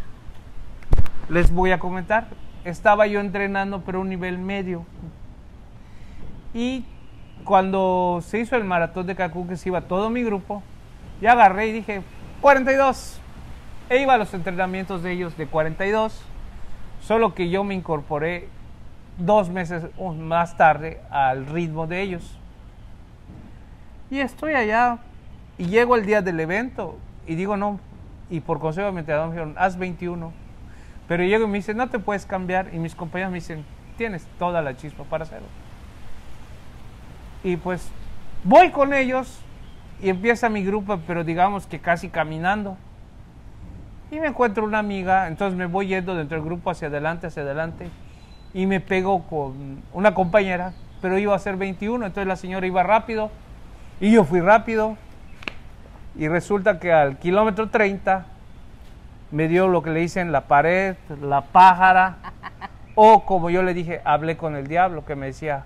Les 1.29 1.51
voy 1.51 1.71
a 1.71 1.79
comentar. 1.79 2.27
Estaba 2.63 3.07
yo 3.07 3.19
entrenando, 3.19 3.81
pero 3.81 3.99
a 3.99 4.01
un 4.01 4.09
nivel 4.09 4.37
medio. 4.37 4.85
Y 6.53 6.85
cuando 7.43 8.21
se 8.25 8.39
hizo 8.39 8.55
el 8.55 8.63
maratón 8.63 9.07
de 9.07 9.15
Cancún, 9.15 9.47
que 9.47 9.57
se 9.57 9.69
iba 9.69 9.81
todo 9.81 10.09
mi 10.09 10.23
grupo, 10.23 10.63
ya 11.21 11.33
agarré 11.33 11.67
y 11.67 11.71
dije, 11.73 12.01
42. 12.41 13.21
E 13.89 14.01
iba 14.01 14.13
a 14.13 14.17
los 14.17 14.33
entrenamientos 14.33 15.01
de 15.01 15.13
ellos 15.13 15.37
de 15.37 15.47
42, 15.47 16.21
solo 17.01 17.33
que 17.33 17.49
yo 17.49 17.63
me 17.63 17.73
incorporé 17.73 18.49
dos 19.17 19.49
meses 19.49 19.85
más 20.17 20.57
tarde 20.57 20.99
al 21.09 21.45
ritmo 21.45 21.87
de 21.87 22.01
ellos. 22.01 22.37
Y 24.09 24.19
estoy 24.19 24.53
allá 24.53 24.99
y 25.57 25.65
llego 25.65 25.95
el 25.95 26.05
día 26.05 26.21
del 26.21 26.39
evento 26.39 26.97
y 27.25 27.35
digo 27.35 27.55
no, 27.57 27.79
y 28.29 28.41
por 28.41 28.59
consejo 28.59 28.87
de 28.87 28.91
mi 28.91 28.99
entrenador 28.99 29.29
me 29.29 29.35
dijeron, 29.35 29.55
haz 29.57 29.77
21. 29.77 30.31
Pero 31.07 31.23
llego 31.23 31.45
y 31.45 31.47
me 31.47 31.57
dicen, 31.57 31.77
no 31.77 31.87
te 31.89 31.99
puedes 31.99 32.25
cambiar. 32.25 32.73
Y 32.73 32.79
mis 32.79 32.93
compañeros 32.93 33.31
me 33.31 33.37
dicen, 33.37 33.63
tienes 33.97 34.25
toda 34.37 34.61
la 34.61 34.75
chispa 34.75 35.03
para 35.05 35.23
hacerlo. 35.23 35.47
Y 37.43 37.55
pues 37.55 37.89
voy 38.43 38.71
con 38.71 38.93
ellos 38.93 39.39
y 40.01 40.09
empieza 40.09 40.49
mi 40.49 40.63
grupo, 40.63 40.99
pero 41.07 41.23
digamos 41.23 41.65
que 41.65 41.79
casi 41.79 42.09
caminando 42.09 42.77
y 44.11 44.19
me 44.19 44.27
encuentro 44.27 44.63
una 44.63 44.79
amiga, 44.79 45.27
entonces 45.27 45.57
me 45.57 45.65
voy 45.65 45.87
yendo 45.87 46.15
dentro 46.15 46.37
del 46.37 46.45
grupo 46.45 46.71
hacia 46.71 46.87
adelante, 46.87 47.27
hacia 47.27 47.43
adelante, 47.43 47.89
y 48.53 48.65
me 48.65 48.79
pego 48.79 49.23
con 49.23 49.83
una 49.93 50.13
compañera, 50.13 50.73
pero 51.01 51.17
iba 51.17 51.35
a 51.35 51.39
ser 51.39 51.57
21, 51.57 52.05
entonces 52.05 52.27
la 52.27 52.35
señora 52.35 52.65
iba 52.65 52.83
rápido, 52.83 53.29
y 53.99 54.11
yo 54.11 54.23
fui 54.23 54.39
rápido, 54.39 54.95
y 56.15 56.27
resulta 56.27 56.79
que 56.79 56.93
al 56.93 57.17
kilómetro 57.17 57.69
30 57.69 58.25
me 59.31 59.47
dio 59.47 59.67
lo 59.67 59.83
que 59.83 59.89
le 59.89 59.99
dicen 59.99 60.31
la 60.31 60.41
pared, 60.41 60.95
la 61.21 61.41
pájara, 61.41 62.15
o 62.95 63.25
como 63.25 63.49
yo 63.49 63.61
le 63.61 63.73
dije, 63.73 64.01
hablé 64.05 64.37
con 64.37 64.55
el 64.55 64.67
diablo 64.67 65.05
que 65.05 65.15
me 65.15 65.27
decía, 65.27 65.65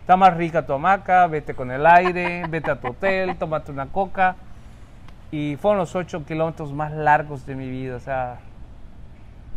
está 0.00 0.16
más 0.16 0.36
rica 0.36 0.66
tu 0.66 0.72
hamaca, 0.72 1.26
vete 1.26 1.54
con 1.54 1.70
el 1.70 1.86
aire, 1.86 2.44
vete 2.48 2.70
a 2.70 2.80
tu 2.80 2.88
hotel, 2.88 3.36
tómate 3.36 3.72
una 3.72 3.86
coca. 3.86 4.36
Y 5.30 5.56
fueron 5.56 5.78
los 5.78 5.94
ocho 5.94 6.24
kilómetros 6.24 6.72
más 6.72 6.92
largos 6.92 7.44
de 7.46 7.54
mi 7.54 7.68
vida, 7.68 7.96
o 7.96 8.00
sea, 8.00 8.38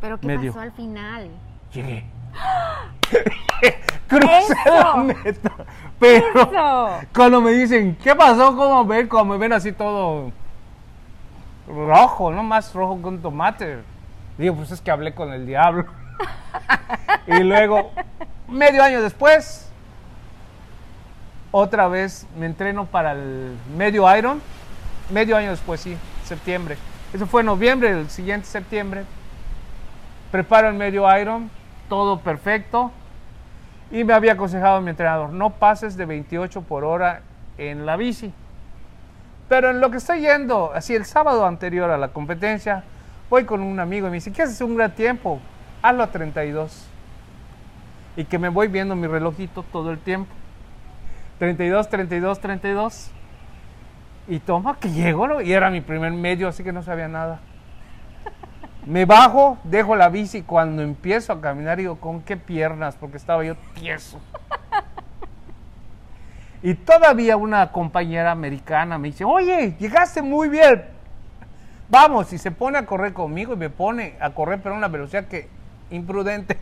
Pero 0.01 0.19
¿qué 0.19 0.27
Me 0.27 0.37
dio. 0.37 0.51
pasó 0.53 0.63
al 0.63 0.71
final? 0.71 1.29
llegué. 1.73 2.05
Crucé 4.07 4.55
la 4.65 4.79
¡Eso! 4.79 4.97
meta. 5.03 5.51
Pero 5.99 6.25
¡Eso! 6.41 6.89
cuando 7.13 7.41
me 7.41 7.51
dicen, 7.51 7.95
¿qué 8.01 8.15
pasó? 8.15 8.55
¿Cómo 8.55 8.85
ven? 8.85 9.07
Como 9.07 9.33
me 9.33 9.37
ven 9.37 9.53
así 9.53 9.71
todo 9.71 10.31
rojo, 11.67 12.31
no 12.31 12.41
más 12.43 12.73
rojo 12.73 12.99
que 13.01 13.07
un 13.07 13.21
tomate. 13.21 13.79
Digo, 14.37 14.55
pues 14.55 14.71
es 14.71 14.81
que 14.81 14.89
hablé 14.89 15.13
con 15.13 15.31
el 15.31 15.45
diablo. 15.45 15.85
y 17.27 17.43
luego, 17.43 17.91
medio 18.47 18.83
año 18.83 19.01
después, 19.01 19.69
otra 21.51 21.87
vez 21.87 22.25
me 22.37 22.47
entreno 22.47 22.85
para 22.85 23.11
el 23.11 23.55
medio 23.77 24.15
Iron. 24.17 24.41
Medio 25.09 25.37
año 25.37 25.49
después, 25.49 25.81
sí, 25.81 25.97
septiembre. 26.23 26.77
Eso 27.13 27.25
fue 27.25 27.41
en 27.41 27.47
noviembre, 27.47 27.89
el 27.89 28.09
siguiente 28.09 28.47
septiembre. 28.47 29.03
Preparo 30.31 30.69
el 30.69 30.75
medio 30.75 31.05
Iron, 31.19 31.49
todo 31.87 32.19
perfecto. 32.19 32.91
Y 33.91 34.03
me 34.03 34.13
había 34.13 34.33
aconsejado 34.33 34.81
mi 34.81 34.91
entrenador, 34.91 35.31
no 35.31 35.49
pases 35.49 35.97
de 35.97 36.05
28 36.05 36.61
por 36.61 36.83
hora 36.83 37.21
en 37.57 37.87
la 37.87 37.97
bici. 37.97 38.31
Pero 39.47 39.71
en 39.71 39.81
lo 39.81 39.89
que 39.89 39.97
estoy 39.97 40.21
yendo, 40.21 40.71
así 40.75 40.93
el 40.93 41.05
sábado 41.05 41.47
anterior 41.47 41.89
a 41.89 41.97
la 41.97 42.09
competencia, 42.09 42.83
voy 43.31 43.45
con 43.45 43.61
un 43.61 43.79
amigo 43.79 44.05
y 44.05 44.11
me 44.11 44.17
dice, 44.17 44.31
¿quieres 44.31 44.53
hacer 44.53 44.67
un 44.67 44.75
gran 44.75 44.91
tiempo? 44.91 45.39
Hazlo 45.81 46.03
a 46.03 46.07
32. 46.11 46.85
Y 48.15 48.25
que 48.25 48.37
me 48.37 48.49
voy 48.49 48.67
viendo 48.67 48.95
mi 48.95 49.07
relojito 49.07 49.63
todo 49.63 49.89
el 49.89 49.97
tiempo. 49.97 50.31
32, 51.39 51.89
32, 51.89 52.39
32. 52.39 53.11
Y 54.29 54.39
toma, 54.39 54.77
que 54.79 54.91
llego, 54.91 55.27
¿no? 55.27 55.41
Y 55.41 55.51
era 55.51 55.71
mi 55.71 55.81
primer 55.81 56.11
medio, 56.13 56.47
así 56.47 56.63
que 56.63 56.71
no 56.71 56.83
sabía 56.83 57.07
nada. 57.07 57.39
Me 58.85 59.05
bajo, 59.05 59.57
dejo 59.63 59.95
la 59.95 60.09
bici. 60.09 60.43
Cuando 60.43 60.83
empiezo 60.83 61.33
a 61.33 61.41
caminar, 61.41 61.79
digo, 61.79 61.99
¿con 61.99 62.21
qué 62.21 62.37
piernas? 62.37 62.95
Porque 62.95 63.17
estaba 63.17 63.43
yo 63.43 63.55
tieso. 63.73 64.19
Y 66.61 66.73
todavía 66.73 67.37
una 67.37 67.71
compañera 67.71 68.31
americana 68.31 68.97
me 68.97 69.07
dice, 69.07 69.23
oye, 69.23 69.75
llegaste 69.79 70.21
muy 70.21 70.49
bien. 70.49 70.83
Vamos, 71.89 72.31
y 72.33 72.37
se 72.37 72.51
pone 72.51 72.77
a 72.77 72.85
correr 72.85 73.13
conmigo 73.13 73.53
y 73.53 73.57
me 73.57 73.69
pone 73.69 74.15
a 74.19 74.29
correr, 74.31 74.59
pero 74.61 74.75
a 74.75 74.77
una 74.77 74.89
velocidad 74.89 75.25
que 75.25 75.47
imprudente. 75.89 76.57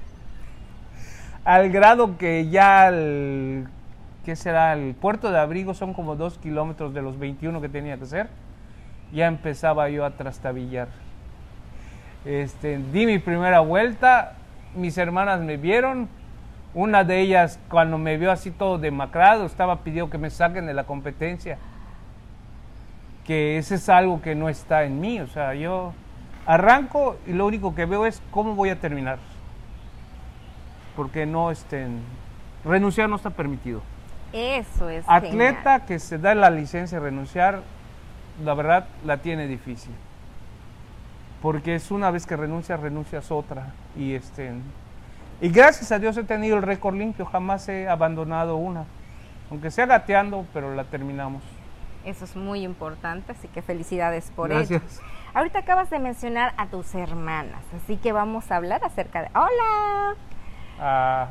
Al 1.43 1.69
grado 1.69 2.17
que 2.17 2.47
ya 2.49 2.91
¿qué 4.27 4.35
será? 4.35 4.73
El 4.73 4.93
puerto 4.93 5.31
de 5.31 5.39
abrigo 5.39 5.73
son 5.73 5.93
como 5.93 6.17
dos 6.17 6.37
kilómetros 6.37 6.93
de 6.93 7.01
los 7.01 7.17
21 7.17 7.61
que 7.61 7.69
tenía 7.69 7.95
que 7.95 8.03
hacer. 8.03 8.27
Ya 9.13 9.25
empezaba 9.25 9.87
yo 9.87 10.03
a 10.03 10.17
trastabillar. 10.17 10.89
Este, 12.25 12.77
di 12.77 13.05
mi 13.05 13.19
primera 13.19 13.61
vuelta, 13.61 14.33
mis 14.75 14.97
hermanas 14.97 15.39
me 15.39 15.55
vieron, 15.55 16.09
una 16.73 17.05
de 17.05 17.21
ellas 17.21 17.57
cuando 17.69 17.97
me 17.97 18.17
vio 18.17 18.29
así 18.29 18.51
todo 18.51 18.77
demacrado 18.77 19.45
estaba 19.45 19.77
pidiendo 19.77 20.09
que 20.09 20.17
me 20.17 20.29
saquen 20.29 20.65
de 20.65 20.73
la 20.73 20.83
competencia, 20.83 21.57
que 23.23 23.57
ese 23.57 23.75
es 23.75 23.87
algo 23.87 24.21
que 24.21 24.35
no 24.35 24.49
está 24.49 24.83
en 24.83 24.99
mí, 24.99 25.21
o 25.21 25.27
sea, 25.27 25.53
yo 25.53 25.93
arranco 26.45 27.15
y 27.27 27.31
lo 27.31 27.45
único 27.45 27.73
que 27.73 27.85
veo 27.85 28.05
es 28.05 28.21
cómo 28.31 28.55
voy 28.55 28.71
a 28.71 28.75
terminar, 28.81 29.19
porque 30.97 31.25
no 31.25 31.49
estén, 31.49 32.01
renunciar 32.65 33.07
no 33.07 33.15
está 33.15 33.29
permitido. 33.29 33.81
Eso 34.37 34.89
es 34.89 35.03
Atleta 35.07 35.61
genial. 35.63 35.85
que 35.85 35.99
se 35.99 36.17
da 36.17 36.35
la 36.35 36.49
licencia 36.49 36.99
de 36.99 37.05
renunciar, 37.05 37.61
la 38.43 38.53
verdad 38.53 38.87
la 39.05 39.17
tiene 39.17 39.47
difícil. 39.47 39.93
Porque 41.41 41.75
es 41.75 41.91
una 41.91 42.11
vez 42.11 42.25
que 42.25 42.35
renuncias, 42.35 42.79
renuncias 42.79 43.31
otra. 43.31 43.73
Y 43.95 44.13
este 44.13 44.53
y 45.39 45.49
gracias 45.49 45.91
a 45.91 45.99
Dios 45.99 46.17
he 46.17 46.23
tenido 46.23 46.57
el 46.57 46.63
récord 46.63 46.95
limpio, 46.95 47.25
jamás 47.25 47.67
he 47.69 47.87
abandonado 47.87 48.55
una. 48.55 48.85
Aunque 49.51 49.69
sea 49.71 49.85
gateando, 49.85 50.45
pero 50.53 50.73
la 50.73 50.83
terminamos. 50.83 51.43
Eso 52.05 52.25
es 52.25 52.35
muy 52.35 52.63
importante, 52.63 53.31
así 53.33 53.47
que 53.47 53.61
felicidades 53.61 54.31
por 54.35 54.51
ello. 54.51 54.79
Gracias. 54.79 55.01
Ahorita 55.33 55.59
acabas 55.59 55.89
de 55.89 55.99
mencionar 55.99 56.53
a 56.57 56.67
tus 56.67 56.95
hermanas, 56.95 57.61
así 57.75 57.97
que 57.97 58.11
vamos 58.11 58.49
a 58.51 58.55
hablar 58.55 58.83
acerca 58.83 59.21
de... 59.21 59.29
Hola, 59.35 60.15
Ah, 60.79 61.27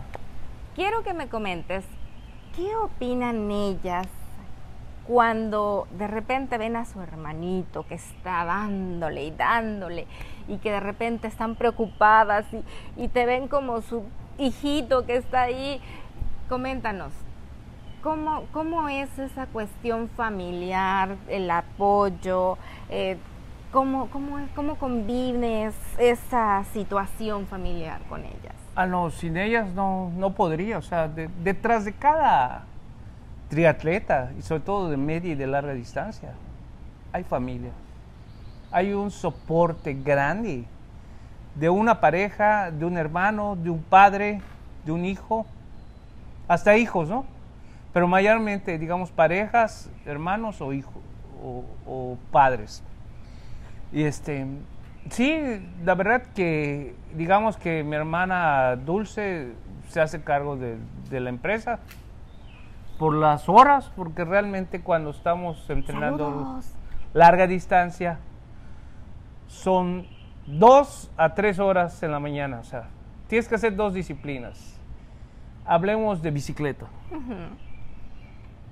quiero 0.74 1.02
que 1.02 1.14
me 1.14 1.28
comentes, 1.28 1.84
¿qué 2.56 2.74
opinan 2.76 3.50
ellas 3.50 4.06
cuando 5.06 5.86
de 5.98 6.06
repente 6.06 6.58
ven 6.58 6.74
a 6.74 6.86
su 6.86 7.00
hermanito 7.00 7.86
que 7.86 7.94
está 7.94 8.44
dándole 8.44 9.26
y 9.26 9.30
dándole 9.30 10.06
y 10.48 10.56
que 10.56 10.72
de 10.72 10.80
repente 10.80 11.28
están 11.28 11.54
preocupadas 11.54 12.46
y, 12.96 13.08
te 13.08 13.26
ven 13.26 13.46
como 13.46 13.82
su 13.82 14.04
hijito 14.38 15.04
que 15.04 15.16
está 15.16 15.42
ahí? 15.42 15.80
Coméntanos, 16.48 17.12
¿cómo, 18.02 18.44
cómo 18.52 18.88
es 18.88 19.16
esa 19.18 19.46
cuestión 19.46 20.08
familiar, 20.08 21.16
el 21.28 21.50
apoyo? 21.50 22.56
Eh, 22.88 23.18
¿cómo, 23.70 24.08
cómo, 24.10 24.38
¿Cómo 24.56 24.76
convives 24.76 25.74
esa 25.98 26.64
situación 26.72 27.46
familiar 27.46 28.00
con 28.08 28.24
ellas? 28.24 28.65
Ah, 28.76 28.86
no, 28.86 29.10
sin 29.10 29.36
ellas 29.36 29.68
no, 29.74 30.10
no 30.16 30.34
podría. 30.34 30.78
O 30.78 30.82
sea, 30.82 31.08
de- 31.08 31.28
detrás 31.42 31.84
de 31.84 31.92
cada 31.92 32.64
triatleta, 33.48 34.32
y 34.38 34.42
sobre 34.42 34.60
todo 34.62 34.90
de 34.90 34.96
media 34.96 35.32
y 35.32 35.34
de 35.34 35.46
larga 35.46 35.72
distancia, 35.72 36.32
hay 37.12 37.24
familia. 37.24 37.70
Hay 38.70 38.92
un 38.92 39.10
soporte 39.10 39.94
grande 39.94 40.64
de 41.54 41.70
una 41.70 42.00
pareja, 42.00 42.70
de 42.70 42.84
un 42.84 42.96
hermano, 42.98 43.56
de 43.56 43.70
un 43.70 43.82
padre, 43.82 44.42
de 44.84 44.92
un 44.92 45.04
hijo, 45.04 45.46
hasta 46.48 46.76
hijos, 46.76 47.08
¿no? 47.08 47.24
Pero 47.92 48.06
mayormente, 48.06 48.78
digamos, 48.78 49.10
parejas, 49.10 49.88
hermanos 50.04 50.60
o 50.60 50.72
hijos, 50.72 51.02
o 51.86 52.16
padres. 52.30 52.82
Y 53.92 54.02
este, 54.02 54.46
sí, 55.10 55.66
la 55.84 55.94
verdad 55.94 56.22
que, 56.34 56.94
digamos 57.14 57.56
que 57.56 57.82
mi 57.84 57.96
hermana 57.96 58.76
Dulce 58.76 59.52
se 59.88 60.00
hace 60.00 60.22
cargo 60.22 60.56
de, 60.56 60.76
de 61.10 61.20
la 61.20 61.30
empresa 61.30 61.80
por 62.98 63.14
las 63.14 63.48
horas, 63.48 63.90
porque 63.94 64.24
realmente 64.24 64.80
cuando 64.80 65.10
estamos 65.10 65.68
entrenando 65.70 66.28
Saludos. 66.30 66.74
larga 67.12 67.46
distancia, 67.46 68.18
son 69.48 70.06
dos 70.46 71.10
a 71.16 71.34
tres 71.34 71.58
horas 71.58 72.02
en 72.02 72.10
la 72.12 72.20
mañana. 72.20 72.58
O 72.60 72.64
sea, 72.64 72.88
tienes 73.28 73.48
que 73.48 73.54
hacer 73.56 73.76
dos 73.76 73.94
disciplinas. 73.94 74.78
Hablemos 75.64 76.22
de 76.22 76.30
bicicleta. 76.30 76.86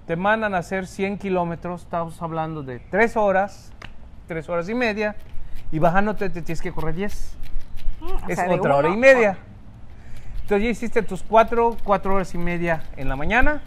Te 0.07 0.17
mandan 0.17 0.55
a 0.55 0.59
hacer 0.59 0.87
100 0.87 1.19
kilómetros, 1.19 1.83
estamos 1.83 2.21
hablando 2.21 2.63
de 2.63 2.79
tres 2.79 3.17
horas, 3.17 3.73
tres 4.27 4.49
horas 4.49 4.69
y 4.69 4.75
media, 4.75 5.17
y 5.73 5.79
bajándote 5.79 6.31
te 6.31 6.43
tienes 6.43 6.61
que 6.61 6.73
correr 6.73 6.95
10. 6.95 7.37
O 8.01 8.29
es 8.29 8.37
sea, 8.37 8.51
otra 8.51 8.77
hora 8.77 8.89
y 8.89 8.97
media. 8.97 9.39
Entonces 10.43 10.65
ya 10.65 10.71
hiciste 10.71 11.03
tus 11.03 11.23
cuatro, 11.23 11.77
cuatro 11.85 12.15
horas 12.15 12.35
y 12.35 12.39
media 12.39 12.83
en 12.97 13.09
la 13.09 13.17
mañana, 13.17 13.63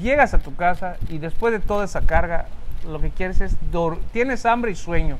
llegas 0.00 0.34
a 0.34 0.38
tu 0.38 0.56
casa 0.56 0.96
y 1.08 1.18
después 1.18 1.52
de 1.52 1.60
toda 1.60 1.84
esa 1.84 2.00
carga, 2.00 2.46
lo 2.84 3.00
que 3.00 3.10
quieres 3.10 3.40
es 3.40 3.56
dor 3.70 4.00
tienes 4.12 4.44
hambre 4.44 4.72
y 4.72 4.74
sueño, 4.74 5.18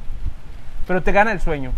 pero 0.87 1.03
te 1.03 1.13
gana 1.13 1.31
el 1.31 1.41
sueño. 1.41 1.71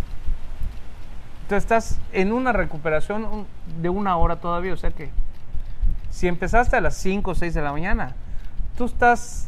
Entonces 1.42 1.64
estás 1.64 2.00
en 2.12 2.32
una 2.32 2.52
recuperación 2.52 3.46
de 3.80 3.88
una 3.90 4.16
hora 4.16 4.36
todavía, 4.36 4.72
o 4.72 4.76
sea 4.76 4.90
que 4.92 5.10
si 6.10 6.26
empezaste 6.26 6.76
a 6.76 6.80
las 6.80 6.96
5 6.96 7.30
o 7.30 7.34
6 7.34 7.52
de 7.52 7.62
la 7.62 7.72
mañana, 7.72 8.14
tú 8.76 8.86
estás 8.86 9.46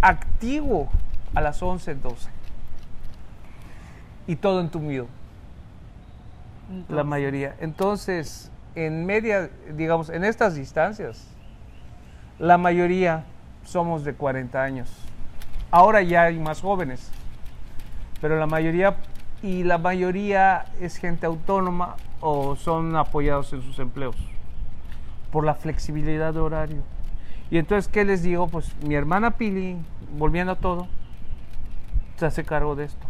activo 0.00 0.88
a 1.34 1.40
las 1.40 1.62
11, 1.62 1.96
12. 1.96 2.37
Y 4.28 4.36
todo 4.36 4.60
entumido, 4.60 5.08
la 6.68 6.76
Entonces, 6.76 7.04
mayoría. 7.06 7.56
Entonces, 7.58 8.52
en 8.76 9.06
media, 9.06 9.50
digamos, 9.74 10.10
en 10.10 10.22
estas 10.22 10.54
distancias, 10.54 11.26
la 12.38 12.58
mayoría 12.58 13.24
somos 13.64 14.04
de 14.04 14.14
40 14.14 14.62
años. 14.62 14.88
Ahora 15.70 16.02
ya 16.02 16.24
hay 16.24 16.38
más 16.38 16.60
jóvenes, 16.60 17.10
pero 18.20 18.38
la 18.38 18.46
mayoría, 18.46 18.96
y 19.42 19.64
la 19.64 19.78
mayoría 19.78 20.66
es 20.80 20.96
gente 20.96 21.26
autónoma 21.26 21.96
o 22.20 22.54
son 22.54 22.94
apoyados 22.96 23.52
en 23.52 23.62
sus 23.62 23.78
empleos 23.78 24.16
por 25.32 25.44
la 25.44 25.54
flexibilidad 25.54 26.32
de 26.32 26.40
horario. 26.40 26.82
Y 27.50 27.58
entonces, 27.58 27.90
¿qué 27.90 28.04
les 28.04 28.22
digo? 28.22 28.46
Pues 28.48 28.74
mi 28.82 28.94
hermana 28.94 29.32
Pili, 29.32 29.76
volviendo 30.16 30.52
a 30.52 30.56
todo, 30.56 30.86
se 32.16 32.26
hace 32.26 32.44
cargo 32.44 32.76
de 32.76 32.84
esto. 32.84 33.06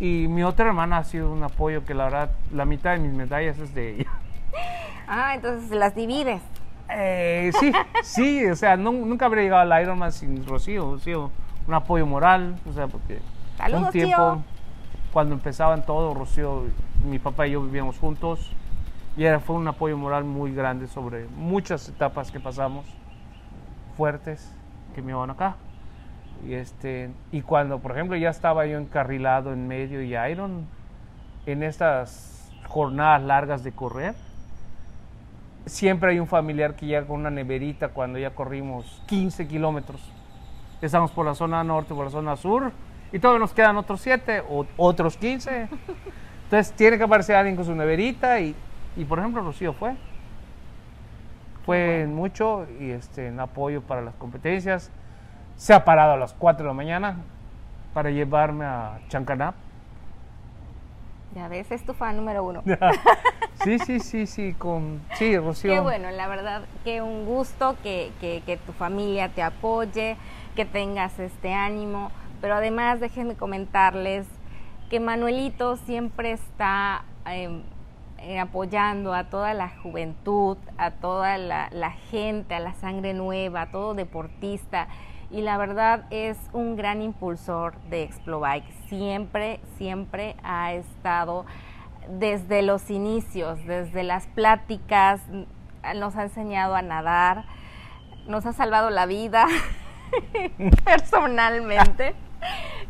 Y 0.00 0.26
mi 0.28 0.42
otra 0.42 0.66
hermana 0.66 0.98
ha 0.98 1.04
sido 1.04 1.30
un 1.32 1.42
apoyo 1.42 1.84
que 1.84 1.94
la 1.94 2.04
verdad, 2.04 2.30
la 2.52 2.64
mitad 2.64 2.92
de 2.92 2.98
mis 2.98 3.12
medallas 3.12 3.58
es 3.58 3.74
de 3.74 3.96
ella. 4.00 4.10
Ah, 5.06 5.34
entonces 5.34 5.70
las 5.70 5.94
divides. 5.94 6.40
Eh, 6.88 7.50
sí, 7.60 7.72
sí, 8.02 8.46
o 8.46 8.56
sea, 8.56 8.74
nun- 8.76 9.06
nunca 9.06 9.26
habría 9.26 9.42
llegado 9.44 9.70
al 9.70 9.82
Ironman 9.82 10.12
sin 10.12 10.46
Rocío, 10.46 10.92
Rocío, 10.92 11.30
un 11.68 11.74
apoyo 11.74 12.06
moral, 12.06 12.56
o 12.66 12.72
sea, 12.72 12.86
porque 12.86 13.18
Saludos, 13.58 13.84
un 13.86 13.90
tiempo, 13.92 14.16
tío. 14.16 14.42
cuando 15.12 15.34
empezaban 15.34 15.84
todo, 15.84 16.14
Rocío, 16.14 16.62
mi 17.04 17.18
papá 17.18 17.46
y 17.46 17.50
yo 17.50 17.60
vivíamos 17.62 17.98
juntos, 17.98 18.50
y 19.14 19.24
era, 19.24 19.40
fue 19.40 19.56
un 19.56 19.68
apoyo 19.68 19.98
moral 19.98 20.24
muy 20.24 20.54
grande 20.54 20.86
sobre 20.86 21.26
muchas 21.36 21.86
etapas 21.90 22.30
que 22.30 22.40
pasamos, 22.40 22.86
fuertes, 23.98 24.50
que 24.94 25.02
me 25.02 25.12
iban 25.12 25.30
acá. 25.30 25.56
Y, 26.46 26.54
este, 26.54 27.10
y 27.32 27.42
cuando, 27.42 27.78
por 27.78 27.92
ejemplo, 27.92 28.16
ya 28.16 28.30
estaba 28.30 28.66
yo 28.66 28.78
encarrilado 28.78 29.52
en 29.52 29.66
medio 29.66 30.02
y 30.02 30.14
Iron, 30.30 30.66
en 31.46 31.62
estas 31.62 32.50
jornadas 32.66 33.22
largas 33.22 33.64
de 33.64 33.72
correr, 33.72 34.14
siempre 35.66 36.10
hay 36.10 36.20
un 36.20 36.26
familiar 36.26 36.74
que 36.76 36.86
llega 36.86 37.06
con 37.06 37.20
una 37.20 37.30
neverita 37.30 37.88
cuando 37.88 38.18
ya 38.18 38.30
corrimos 38.30 39.02
15 39.06 39.48
kilómetros. 39.48 40.00
Estamos 40.82 41.10
por 41.12 41.24
la 41.24 41.34
zona 41.34 41.64
norte, 41.64 41.94
por 41.94 42.04
la 42.04 42.10
zona 42.10 42.36
sur, 42.36 42.72
y 43.12 43.18
todavía 43.18 43.40
nos 43.40 43.52
quedan 43.52 43.76
otros 43.76 44.00
7 44.00 44.42
o 44.48 44.66
otros 44.76 45.16
15. 45.16 45.68
Entonces 46.44 46.74
tiene 46.74 46.98
que 46.98 47.04
aparecer 47.04 47.36
alguien 47.36 47.56
con 47.56 47.64
su 47.64 47.74
neverita 47.74 48.40
y, 48.40 48.54
y 48.96 49.04
por 49.04 49.18
ejemplo 49.18 49.42
Rocío 49.42 49.72
fue. 49.72 49.94
Fue 51.64 52.02
en 52.02 52.14
mucho 52.14 52.66
y 52.78 52.90
este, 52.90 53.28
en 53.28 53.40
apoyo 53.40 53.80
para 53.80 54.02
las 54.02 54.14
competencias. 54.16 54.90
Se 55.56 55.72
ha 55.72 55.84
parado 55.84 56.12
a 56.12 56.16
las 56.16 56.34
4 56.34 56.64
de 56.64 56.68
la 56.68 56.74
mañana 56.74 57.16
para 57.92 58.10
llevarme 58.10 58.64
a 58.64 58.98
Chancanap. 59.08 59.54
Ya 61.34 61.48
ves, 61.48 61.70
es 61.70 61.84
tu 61.84 61.94
fan 61.94 62.16
número 62.16 62.44
uno. 62.44 62.62
Sí, 63.62 63.78
sí, 63.78 64.00
sí, 64.00 64.26
sí, 64.26 64.52
con... 64.52 65.00
Sí, 65.14 65.38
Rocío. 65.38 65.72
Qué 65.72 65.80
bueno, 65.80 66.10
la 66.10 66.26
verdad 66.26 66.62
que 66.82 67.00
un 67.00 67.24
gusto 67.24 67.76
que, 67.82 68.10
que- 68.20 68.42
que 68.44 68.56
tu 68.58 68.72
familia 68.72 69.28
te 69.30 69.42
apoye, 69.42 70.16
que 70.56 70.64
tengas 70.66 71.18
este 71.20 71.54
ánimo, 71.54 72.10
pero 72.42 72.56
además 72.56 73.00
déjenme 73.00 73.36
comentarles 73.36 74.26
que 74.90 74.98
Manuelito 75.00 75.76
siempre 75.76 76.32
está 76.32 77.04
em, 77.26 77.62
eh, 78.18 78.38
apoyando 78.40 79.14
a 79.14 79.24
toda 79.30 79.54
la 79.54 79.68
juventud, 79.82 80.58
a 80.76 80.90
toda 80.90 81.38
la, 81.38 81.68
la 81.70 81.92
gente, 81.92 82.54
a 82.56 82.60
la 82.60 82.74
sangre 82.74 83.14
nueva, 83.14 83.62
a 83.62 83.66
todo 83.70 83.94
deportista. 83.94 84.88
Y 85.30 85.40
la 85.40 85.56
verdad 85.56 86.04
es 86.10 86.38
un 86.52 86.76
gran 86.76 87.02
impulsor 87.02 87.74
de 87.90 88.02
Explobike. 88.02 88.70
Siempre, 88.88 89.60
siempre 89.76 90.36
ha 90.42 90.74
estado 90.74 91.44
desde 92.08 92.62
los 92.62 92.90
inicios, 92.90 93.64
desde 93.66 94.02
las 94.02 94.26
pláticas, 94.28 95.22
nos 95.96 96.16
ha 96.16 96.24
enseñado 96.24 96.74
a 96.74 96.82
nadar, 96.82 97.44
nos 98.26 98.46
ha 98.46 98.52
salvado 98.52 98.90
la 98.90 99.06
vida 99.06 99.46
personalmente. 100.84 102.14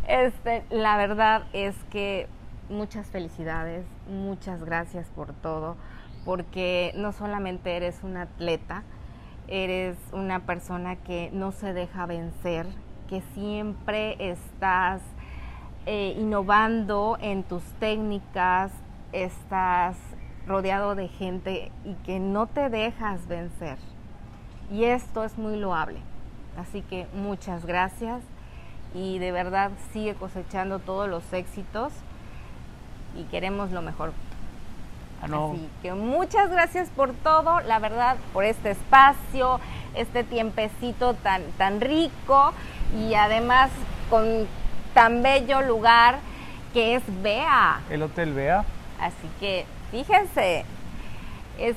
Este, 0.06 0.64
la 0.70 0.96
verdad 0.96 1.44
es 1.52 1.74
que 1.90 2.28
muchas 2.68 3.06
felicidades, 3.08 3.84
muchas 4.08 4.62
gracias 4.64 5.08
por 5.08 5.32
todo, 5.32 5.76
porque 6.24 6.92
no 6.96 7.12
solamente 7.12 7.76
eres 7.76 8.02
un 8.02 8.16
atleta, 8.16 8.82
eres 9.48 9.96
una 10.12 10.40
persona 10.40 10.96
que 10.96 11.30
no 11.32 11.52
se 11.52 11.72
deja 11.72 12.06
vencer, 12.06 12.66
que 13.08 13.22
siempre 13.34 14.16
estás 14.18 15.02
eh, 15.86 16.14
innovando 16.18 17.18
en 17.20 17.42
tus 17.42 17.62
técnicas, 17.78 18.72
estás 19.12 19.96
rodeado 20.46 20.94
de 20.94 21.08
gente 21.08 21.70
y 21.84 21.94
que 22.04 22.20
no 22.20 22.46
te 22.46 22.70
dejas 22.70 23.26
vencer. 23.28 23.78
Y 24.70 24.84
esto 24.84 25.24
es 25.24 25.36
muy 25.38 25.56
loable. 25.56 25.98
Así 26.56 26.82
que 26.82 27.06
muchas 27.14 27.66
gracias 27.66 28.22
y 28.94 29.18
de 29.18 29.32
verdad 29.32 29.72
sigue 29.92 30.14
cosechando 30.14 30.78
todos 30.78 31.08
los 31.08 31.32
éxitos 31.32 31.92
y 33.16 33.24
queremos 33.24 33.72
lo 33.72 33.82
mejor. 33.82 34.12
Ah, 35.22 35.28
no. 35.28 35.52
Así 35.52 35.68
que 35.82 35.92
muchas 35.94 36.50
gracias 36.50 36.88
por 36.90 37.12
todo, 37.12 37.60
la 37.60 37.78
verdad, 37.78 38.16
por 38.32 38.44
este 38.44 38.70
espacio, 38.72 39.60
este 39.94 40.24
tiempecito 40.24 41.14
tan, 41.14 41.42
tan 41.56 41.80
rico 41.80 42.52
y 42.98 43.14
además 43.14 43.70
con 44.10 44.46
tan 44.92 45.22
bello 45.22 45.62
lugar 45.62 46.18
que 46.72 46.96
es 46.96 47.02
Bea. 47.22 47.80
El 47.90 48.02
Hotel 48.02 48.32
Bea. 48.34 48.64
Así 49.00 49.28
que 49.40 49.66
fíjense, 49.90 50.64
es 51.58 51.76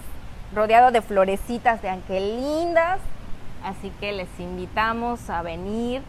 rodeado 0.53 0.91
de 0.91 1.01
florecitas 1.01 1.81
de 1.81 1.89
angelindas, 1.89 2.99
así 3.63 3.91
que 3.99 4.11
les 4.11 4.27
invitamos 4.39 5.29
a 5.29 5.41
venir 5.41 6.01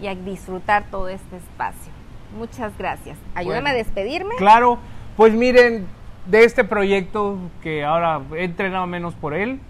y 0.00 0.06
a 0.06 0.14
disfrutar 0.14 0.84
todo 0.90 1.08
este 1.08 1.36
espacio. 1.36 1.92
Muchas 2.36 2.76
gracias. 2.78 3.18
Ayúdame 3.34 3.62
Bueno. 3.62 3.74
a 3.74 3.78
despedirme. 3.78 4.34
Claro, 4.36 4.78
pues 5.16 5.32
miren, 5.34 5.86
de 6.26 6.44
este 6.44 6.64
proyecto 6.64 7.38
que 7.62 7.84
ahora 7.84 8.20
he 8.36 8.44
entrenado 8.44 8.86
menos 8.86 9.14
por 9.14 9.34
él, 9.34 9.60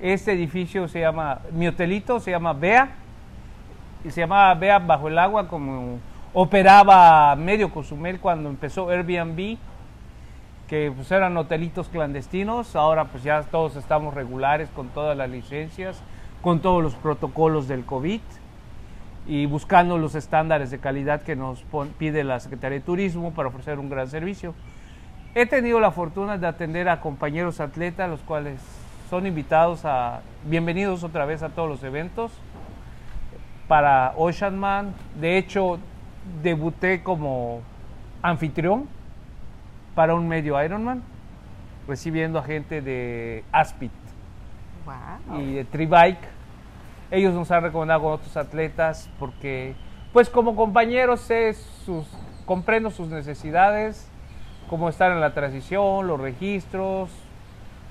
este 0.00 0.32
edificio 0.32 0.88
se 0.88 1.00
llama, 1.00 1.40
mi 1.52 1.68
hotelito 1.68 2.20
se 2.20 2.30
llama 2.30 2.52
Bea, 2.52 2.90
y 4.04 4.10
se 4.10 4.20
llamaba 4.20 4.54
Bea 4.54 4.78
bajo 4.78 5.08
el 5.08 5.18
agua 5.18 5.48
como 5.48 5.98
operaba 6.32 7.34
medio 7.36 7.70
Cozumel 7.70 8.20
cuando 8.20 8.48
empezó 8.48 8.90
Airbnb, 8.90 9.56
que 10.68 10.92
pues 10.94 11.10
eran 11.10 11.36
hotelitos 11.36 11.88
clandestinos, 11.88 12.76
ahora 12.76 13.06
pues 13.06 13.22
ya 13.22 13.42
todos 13.42 13.76
estamos 13.76 14.14
regulares 14.14 14.68
con 14.70 14.88
todas 14.88 15.16
las 15.16 15.30
licencias, 15.30 16.02
con 16.42 16.60
todos 16.60 16.82
los 16.82 16.94
protocolos 16.94 17.68
del 17.68 17.84
COVID 17.84 18.20
y 19.28 19.46
buscando 19.46 19.98
los 19.98 20.14
estándares 20.14 20.70
de 20.70 20.78
calidad 20.78 21.22
que 21.22 21.36
nos 21.36 21.64
pide 21.98 22.22
la 22.22 22.38
Secretaría 22.38 22.78
de 22.78 22.84
Turismo 22.84 23.32
para 23.32 23.48
ofrecer 23.48 23.78
un 23.78 23.88
gran 23.88 24.08
servicio. 24.08 24.54
He 25.38 25.44
tenido 25.44 25.80
la 25.80 25.90
fortuna 25.90 26.38
de 26.38 26.46
atender 26.46 26.88
a 26.88 27.02
compañeros 27.02 27.60
atletas, 27.60 28.08
los 28.08 28.20
cuales 28.20 28.58
son 29.10 29.26
invitados 29.26 29.84
a, 29.84 30.22
bienvenidos 30.44 31.04
otra 31.04 31.26
vez 31.26 31.42
a 31.42 31.50
todos 31.50 31.68
los 31.68 31.84
eventos 31.84 32.32
para 33.68 34.14
Ocean 34.16 34.58
Man. 34.58 34.94
De 35.20 35.36
hecho, 35.36 35.78
debuté 36.42 37.02
como 37.02 37.60
anfitrión 38.22 38.88
para 39.94 40.14
un 40.14 40.26
medio 40.26 40.58
Ironman, 40.64 41.02
recibiendo 41.86 42.38
a 42.38 42.42
gente 42.42 42.80
de 42.80 43.44
Aspit 43.52 43.92
Wow. 44.86 45.38
y 45.38 45.52
de 45.52 45.64
Tribike. 45.66 46.28
Ellos 47.10 47.34
nos 47.34 47.50
han 47.50 47.62
recomendado 47.62 48.00
con 48.00 48.12
otros 48.12 48.38
atletas 48.38 49.10
porque, 49.18 49.74
pues 50.14 50.30
como 50.30 50.56
compañeros, 50.56 51.20
sé 51.20 51.52
sus, 51.52 52.06
comprendo 52.46 52.90
sus 52.90 53.08
necesidades, 53.08 54.10
cómo 54.68 54.88
estar 54.88 55.12
en 55.12 55.20
la 55.20 55.34
transición, 55.34 56.06
los 56.06 56.20
registros, 56.20 57.10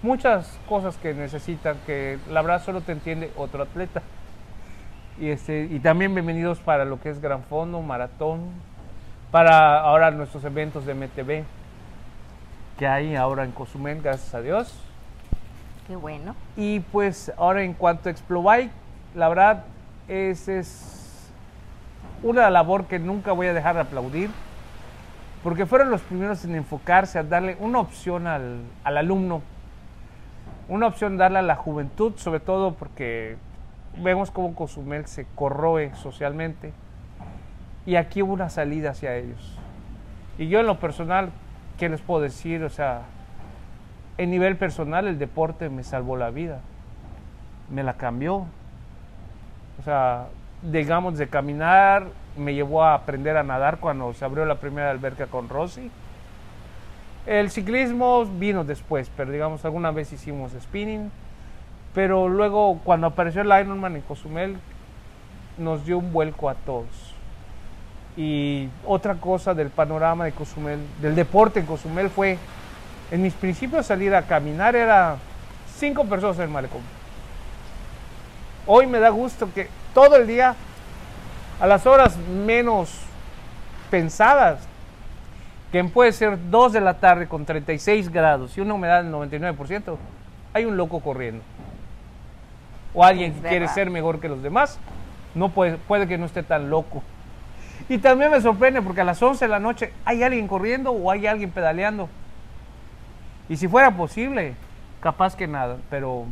muchas 0.02 0.60
cosas 0.68 0.98
que 0.98 1.14
necesitan 1.14 1.78
que 1.86 2.20
la 2.30 2.42
verdad 2.42 2.64
solo 2.64 2.82
te 2.82 2.92
entiende 2.92 3.32
otro 3.38 3.64
atleta. 3.64 4.02
Y, 5.20 5.30
este, 5.30 5.68
y 5.72 5.80
también 5.80 6.14
bienvenidos 6.14 6.60
para 6.60 6.86
lo 6.86 7.00
que 7.00 7.10
es 7.10 7.22
Gran 7.22 7.44
Fondo, 7.44 7.82
Maratón, 7.82 8.42
para 9.32 9.80
ahora 9.80 10.12
nuestros 10.12 10.44
eventos 10.44 10.86
de 10.86 10.94
MTV 10.94 11.46
que 12.78 12.88
hay 12.88 13.16
ahora 13.16 13.44
en 13.44 13.52
Cozumel, 13.52 14.02
gracias 14.02 14.34
a 14.34 14.42
Dios. 14.42 14.74
Qué 15.88 15.96
bueno. 15.96 16.36
Y 16.58 16.80
pues 16.80 17.32
ahora 17.38 17.64
en 17.64 17.74
cuanto 17.74 18.10
a 18.10 18.12
Explobike, 18.12 18.72
la 19.14 19.30
verdad 19.30 19.64
es, 20.08 20.48
es 20.48 21.30
una 22.24 22.50
labor 22.50 22.86
que 22.86 23.00
nunca 23.00 23.32
voy 23.32 23.48
a 23.48 23.54
dejar 23.54 23.76
de 23.76 23.82
aplaudir, 23.82 24.30
porque 25.46 25.68
fueron 25.68 25.92
los 25.92 26.02
primeros 26.02 26.44
en 26.44 26.56
enfocarse 26.56 27.20
a 27.20 27.24
darle 27.24 27.56
una 27.60 27.78
opción 27.78 28.26
al, 28.26 28.62
al 28.84 28.98
alumno, 28.98 29.44
una 30.68 30.88
opción 30.88 31.18
darle 31.18 31.38
a 31.38 31.44
la 31.44 31.56
juventud, 31.56 32.14
sobre 32.16 32.40
todo 32.40 32.74
porque 32.74 33.38
vemos 33.96 34.32
cómo 34.32 34.56
Cozumel 34.56 35.06
se 35.06 35.28
corroe 35.36 35.94
socialmente, 35.94 36.74
y 37.86 37.96
aquí 37.96 38.24
hubo 38.24 38.34
una 38.34 38.50
salida 38.50 38.90
hacia 38.90 39.18
ellos. 39.18 39.56
Y 40.40 40.48
yo 40.48 40.62
en 40.62 40.66
lo 40.66 40.80
personal, 40.80 41.30
¿qué 41.78 41.90
les 41.90 42.02
puedo 42.02 42.22
decir? 42.22 42.64
O 42.64 42.70
sea, 42.72 43.04
en 44.18 44.32
nivel 44.32 44.58
personal 44.58 45.06
el 45.06 45.20
deporte 45.20 45.70
me 45.70 45.84
salvó 45.84 46.18
la 46.18 46.32
vida, 46.32 46.62
me 47.70 47.84
la 47.84 47.94
cambió. 47.94 48.48
O 49.80 49.84
sea, 49.84 50.26
digamos 50.64 51.20
de 51.20 51.28
caminar, 51.28 52.08
me 52.38 52.54
llevó 52.54 52.84
a 52.84 52.94
aprender 52.94 53.38
a 53.38 53.44
nadar 53.44 53.80
cuando 53.80 54.14
se 54.14 54.26
abrió 54.26 54.46
la 54.46 54.56
primera 54.56 54.92
alberca 54.92 55.28
con 55.28 55.50
Rosy. 55.50 55.90
El 57.26 57.50
ciclismo 57.50 58.26
vino 58.26 58.64
después, 58.64 59.10
pero 59.16 59.32
digamos 59.32 59.66
alguna 59.66 59.92
vez 59.92 60.12
hicimos 60.14 60.52
spinning. 60.60 61.12
Pero 61.94 62.28
luego 62.28 62.80
cuando 62.84 63.08
apareció 63.08 63.42
el 63.42 63.48
Ironman 63.48 63.96
en 63.96 64.02
Cozumel, 64.02 64.58
nos 65.58 65.86
dio 65.86 65.98
un 65.98 66.12
vuelco 66.12 66.50
a 66.50 66.56
todos. 66.56 67.16
Y 68.18 68.70
otra 68.86 69.16
cosa 69.16 69.54
del 69.54 69.70
panorama 69.70 70.26
de 70.26 70.32
Cozumel, 70.32 70.80
del 71.02 71.16
deporte 71.16 71.60
en 71.60 71.66
Cozumel 71.66 72.10
fue, 72.10 72.38
en 73.12 73.22
mis 73.22 73.34
principios 73.34 73.86
salir 73.86 74.14
a 74.14 74.22
caminar 74.24 74.76
era 74.76 75.18
cinco 75.76 76.06
personas 76.06 76.38
en 76.38 76.44
el 76.44 76.50
malecón. 76.50 76.82
Hoy 78.68 78.88
me 78.88 79.00
da 79.00 79.10
gusto 79.10 79.50
que 79.54 79.68
todo 79.94 80.16
el 80.16 80.28
día, 80.28 80.56
a 81.60 81.68
las 81.68 81.86
horas 81.86 82.18
menos 82.18 83.00
pensadas, 83.90 84.68
que 85.72 85.84
puede 85.84 86.12
ser 86.12 86.38
2 86.50 86.74
de 86.74 86.82
la 86.82 86.96
tarde 86.96 87.28
con 87.28 87.46
36 87.46 88.10
grados 88.10 88.58
y 88.58 88.62
una 88.62 88.74
humedad 88.74 89.04
del 89.04 89.14
99%, 89.14 89.98
hay 90.54 90.66
un 90.66 90.78
loco 90.78 91.00
corriendo. 91.00 91.44
O 92.94 93.04
alguien 93.04 93.32
Es 93.34 93.42
que 93.42 93.50
quiere 93.50 93.68
ser 93.68 93.90
mejor 93.90 94.20
que 94.20 94.30
los 94.30 94.42
demás, 94.42 94.80
no 95.34 95.50
puede, 95.50 95.78
puede 95.78 96.08
que 96.08 96.18
no 96.18 96.26
esté 96.26 96.44
tan 96.44 96.70
loco. 96.70 97.04
Y 97.90 97.98
también 97.98 98.32
me 98.32 98.42
sorprende 98.42 98.82
porque 98.82 99.02
a 99.02 99.04
las 99.04 99.22
11 99.22 99.46
de 99.46 99.50
la 99.50 99.60
noche 99.60 99.92
hay 100.06 100.24
alguien 100.24 100.48
corriendo 100.48 100.92
o 100.92 101.12
hay 101.12 101.28
alguien 101.28 101.52
pedaleando. 101.52 102.10
Y 103.50 103.58
si 103.58 103.68
fuera 103.68 103.92
posible, 103.92 104.56
capaz 105.02 105.36
que 105.36 105.46
nada, 105.46 105.78
pero 105.90 106.26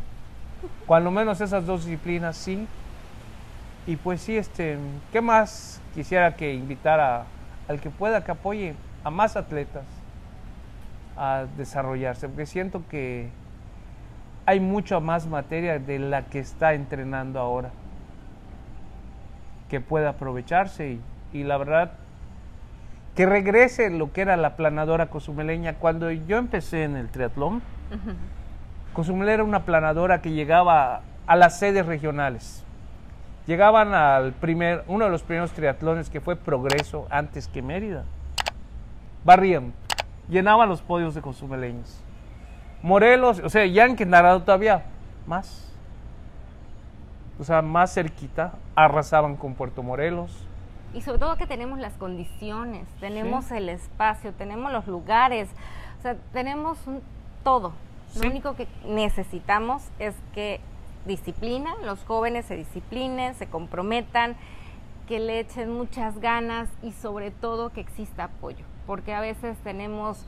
cuando 0.86 1.10
menos 1.10 1.40
esas 1.40 1.66
dos 1.66 1.84
disciplinas 1.84 2.36
sí. 2.36 2.66
Y 3.86 3.96
pues 3.96 4.22
sí, 4.22 4.36
este, 4.36 4.78
¿qué 5.12 5.20
más 5.20 5.80
quisiera 5.94 6.36
que 6.36 6.54
invitara 6.54 7.24
al 7.68 7.80
que 7.80 7.90
pueda 7.90 8.24
que 8.24 8.32
apoye 8.32 8.74
a 9.02 9.10
más 9.10 9.36
atletas 9.36 9.84
a 11.16 11.44
desarrollarse? 11.56 12.28
Porque 12.28 12.46
siento 12.46 12.82
que 12.88 13.28
hay 14.46 14.60
mucha 14.60 15.00
más 15.00 15.26
materia 15.26 15.78
de 15.78 15.98
la 15.98 16.24
que 16.24 16.38
está 16.38 16.74
entrenando 16.74 17.40
ahora 17.40 17.70
que 19.68 19.80
pueda 19.80 20.10
aprovecharse 20.10 20.92
y, 20.92 21.00
y 21.32 21.44
la 21.44 21.56
verdad 21.56 21.92
que 23.14 23.26
regrese 23.26 23.90
lo 23.90 24.12
que 24.12 24.22
era 24.22 24.36
la 24.36 24.56
planadora 24.56 25.06
cozumeleña. 25.06 25.74
Cuando 25.74 26.10
yo 26.10 26.38
empecé 26.38 26.84
en 26.84 26.96
el 26.96 27.08
triatlón, 27.08 27.62
Cozumel 28.92 29.28
era 29.28 29.44
una 29.44 29.64
planadora 29.64 30.20
que 30.20 30.32
llegaba 30.32 31.02
a 31.26 31.36
las 31.36 31.58
sedes 31.58 31.86
regionales. 31.86 32.64
Llegaban 33.46 33.94
al 33.94 34.32
primer, 34.32 34.84
uno 34.86 35.04
de 35.04 35.10
los 35.10 35.22
primeros 35.22 35.52
triatlones 35.52 36.08
que 36.08 36.20
fue 36.20 36.34
Progreso 36.36 37.06
antes 37.10 37.46
que 37.46 37.60
Mérida. 37.62 38.04
Barrían, 39.24 39.72
llenaban 40.28 40.68
los 40.68 40.80
podios 40.80 41.14
de 41.14 41.20
cozumeleños. 41.20 42.00
Morelos, 42.82 43.40
o 43.44 43.48
sea, 43.48 43.64
ya 43.66 43.84
en 43.84 43.96
Quintana 43.96 44.32
Roo 44.32 44.40
todavía 44.40 44.84
más. 45.26 45.70
O 47.38 47.44
sea, 47.44 47.62
más 47.62 47.92
cerquita, 47.92 48.52
arrasaban 48.76 49.36
con 49.36 49.54
Puerto 49.54 49.82
Morelos. 49.82 50.46
Y 50.94 51.00
sobre 51.00 51.18
todo 51.18 51.36
que 51.36 51.46
tenemos 51.46 51.78
las 51.80 51.94
condiciones, 51.94 52.86
tenemos 53.00 53.50
el 53.50 53.68
espacio, 53.68 54.32
tenemos 54.32 54.70
los 54.72 54.86
lugares, 54.86 55.48
o 55.98 56.02
sea, 56.02 56.16
tenemos 56.32 56.78
un- 56.86 57.02
todo. 57.42 57.72
Sí. 58.12 58.22
Lo 58.22 58.30
único 58.30 58.54
que 58.54 58.68
necesitamos 58.86 59.82
es 59.98 60.14
que 60.34 60.60
disciplina, 61.04 61.74
los 61.84 62.04
jóvenes 62.04 62.46
se 62.46 62.56
disciplinen, 62.56 63.34
se 63.34 63.46
comprometan, 63.46 64.36
que 65.06 65.20
le 65.20 65.40
echen 65.40 65.70
muchas 65.70 66.18
ganas 66.18 66.68
y 66.82 66.92
sobre 66.92 67.30
todo 67.30 67.70
que 67.70 67.80
exista 67.80 68.24
apoyo, 68.24 68.64
porque 68.86 69.14
a 69.14 69.20
veces 69.20 69.58
tenemos 69.58 70.24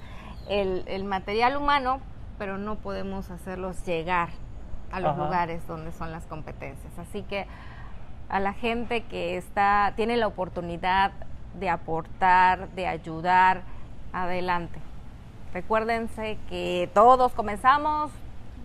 el, 0.48 0.84
el 0.86 1.04
material 1.04 1.56
humano, 1.56 2.00
pero 2.38 2.58
no 2.58 2.76
podemos 2.76 3.30
hacerlos 3.30 3.84
llegar 3.86 4.28
a 4.92 5.00
los 5.00 5.12
Ajá. 5.12 5.24
lugares 5.24 5.66
donde 5.66 5.92
son 5.92 6.12
las 6.12 6.24
competencias. 6.26 6.92
Así 6.98 7.22
que 7.22 7.46
a 8.28 8.40
la 8.40 8.52
gente 8.52 9.02
que 9.04 9.36
está 9.36 9.94
tiene 9.96 10.16
la 10.16 10.26
oportunidad 10.26 11.12
de 11.58 11.70
aportar, 11.70 12.68
de 12.70 12.86
ayudar, 12.86 13.62
adelante. 14.12 14.78
Recuérdense 15.54 16.38
que 16.48 16.90
todos 16.92 17.32
comenzamos 17.32 18.10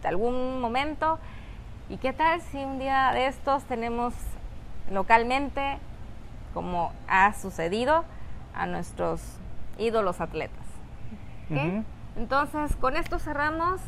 de 0.01 0.07
algún 0.09 0.59
momento 0.59 1.19
y 1.91 1.97
qué 1.97 2.13
tal 2.13 2.41
si 2.41 2.57
un 2.57 2.79
día 2.79 3.11
de 3.13 3.27
estos 3.27 3.63
tenemos 3.65 4.13
localmente, 4.89 5.77
como 6.53 6.93
ha 7.07 7.33
sucedido, 7.33 8.05
a 8.55 8.65
nuestros 8.65 9.21
ídolos 9.77 10.21
atletas. 10.21 10.65
¿ok? 11.49 11.57
Ujú. 11.57 11.83
Entonces, 12.17 12.75
con 12.77 12.95
esto 12.95 13.19
cerramos. 13.19 13.81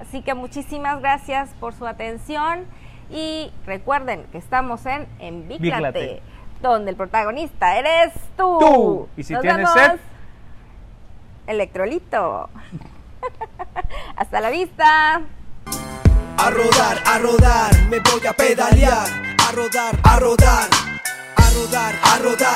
Así 0.00 0.22
que 0.22 0.34
muchísimas 0.34 1.00
gracias 1.00 1.50
por 1.60 1.72
su 1.72 1.86
atención. 1.86 2.64
Y 3.10 3.52
recuerden 3.64 4.24
que 4.32 4.38
estamos 4.38 4.84
en 4.86 5.06
Envíclate, 5.20 5.58
Víclate. 5.62 6.22
donde 6.60 6.90
el 6.90 6.96
protagonista 6.96 7.76
eres 7.76 8.12
tú. 8.36 8.58
Tú. 8.58 9.08
Y 9.16 9.22
si 9.22 9.32
Nos 9.34 9.42
tienes 9.42 9.58
vemos. 9.58 9.72
sed. 9.74 10.00
Electrolito. 11.46 12.50
Hasta 14.16 14.40
la 14.40 14.50
vista. 14.50 15.22
A 16.38 16.50
rodar, 16.50 17.02
a 17.04 17.18
rodar, 17.18 17.88
me 17.88 17.98
voy 18.00 18.26
a 18.26 18.32
pedalear. 18.32 19.36
A 19.46 19.52
rodar, 19.52 19.98
a 20.02 20.18
rodar, 20.18 20.68
a 21.36 21.50
rodar, 21.50 21.94
a 22.02 22.18
rodar. 22.18 22.36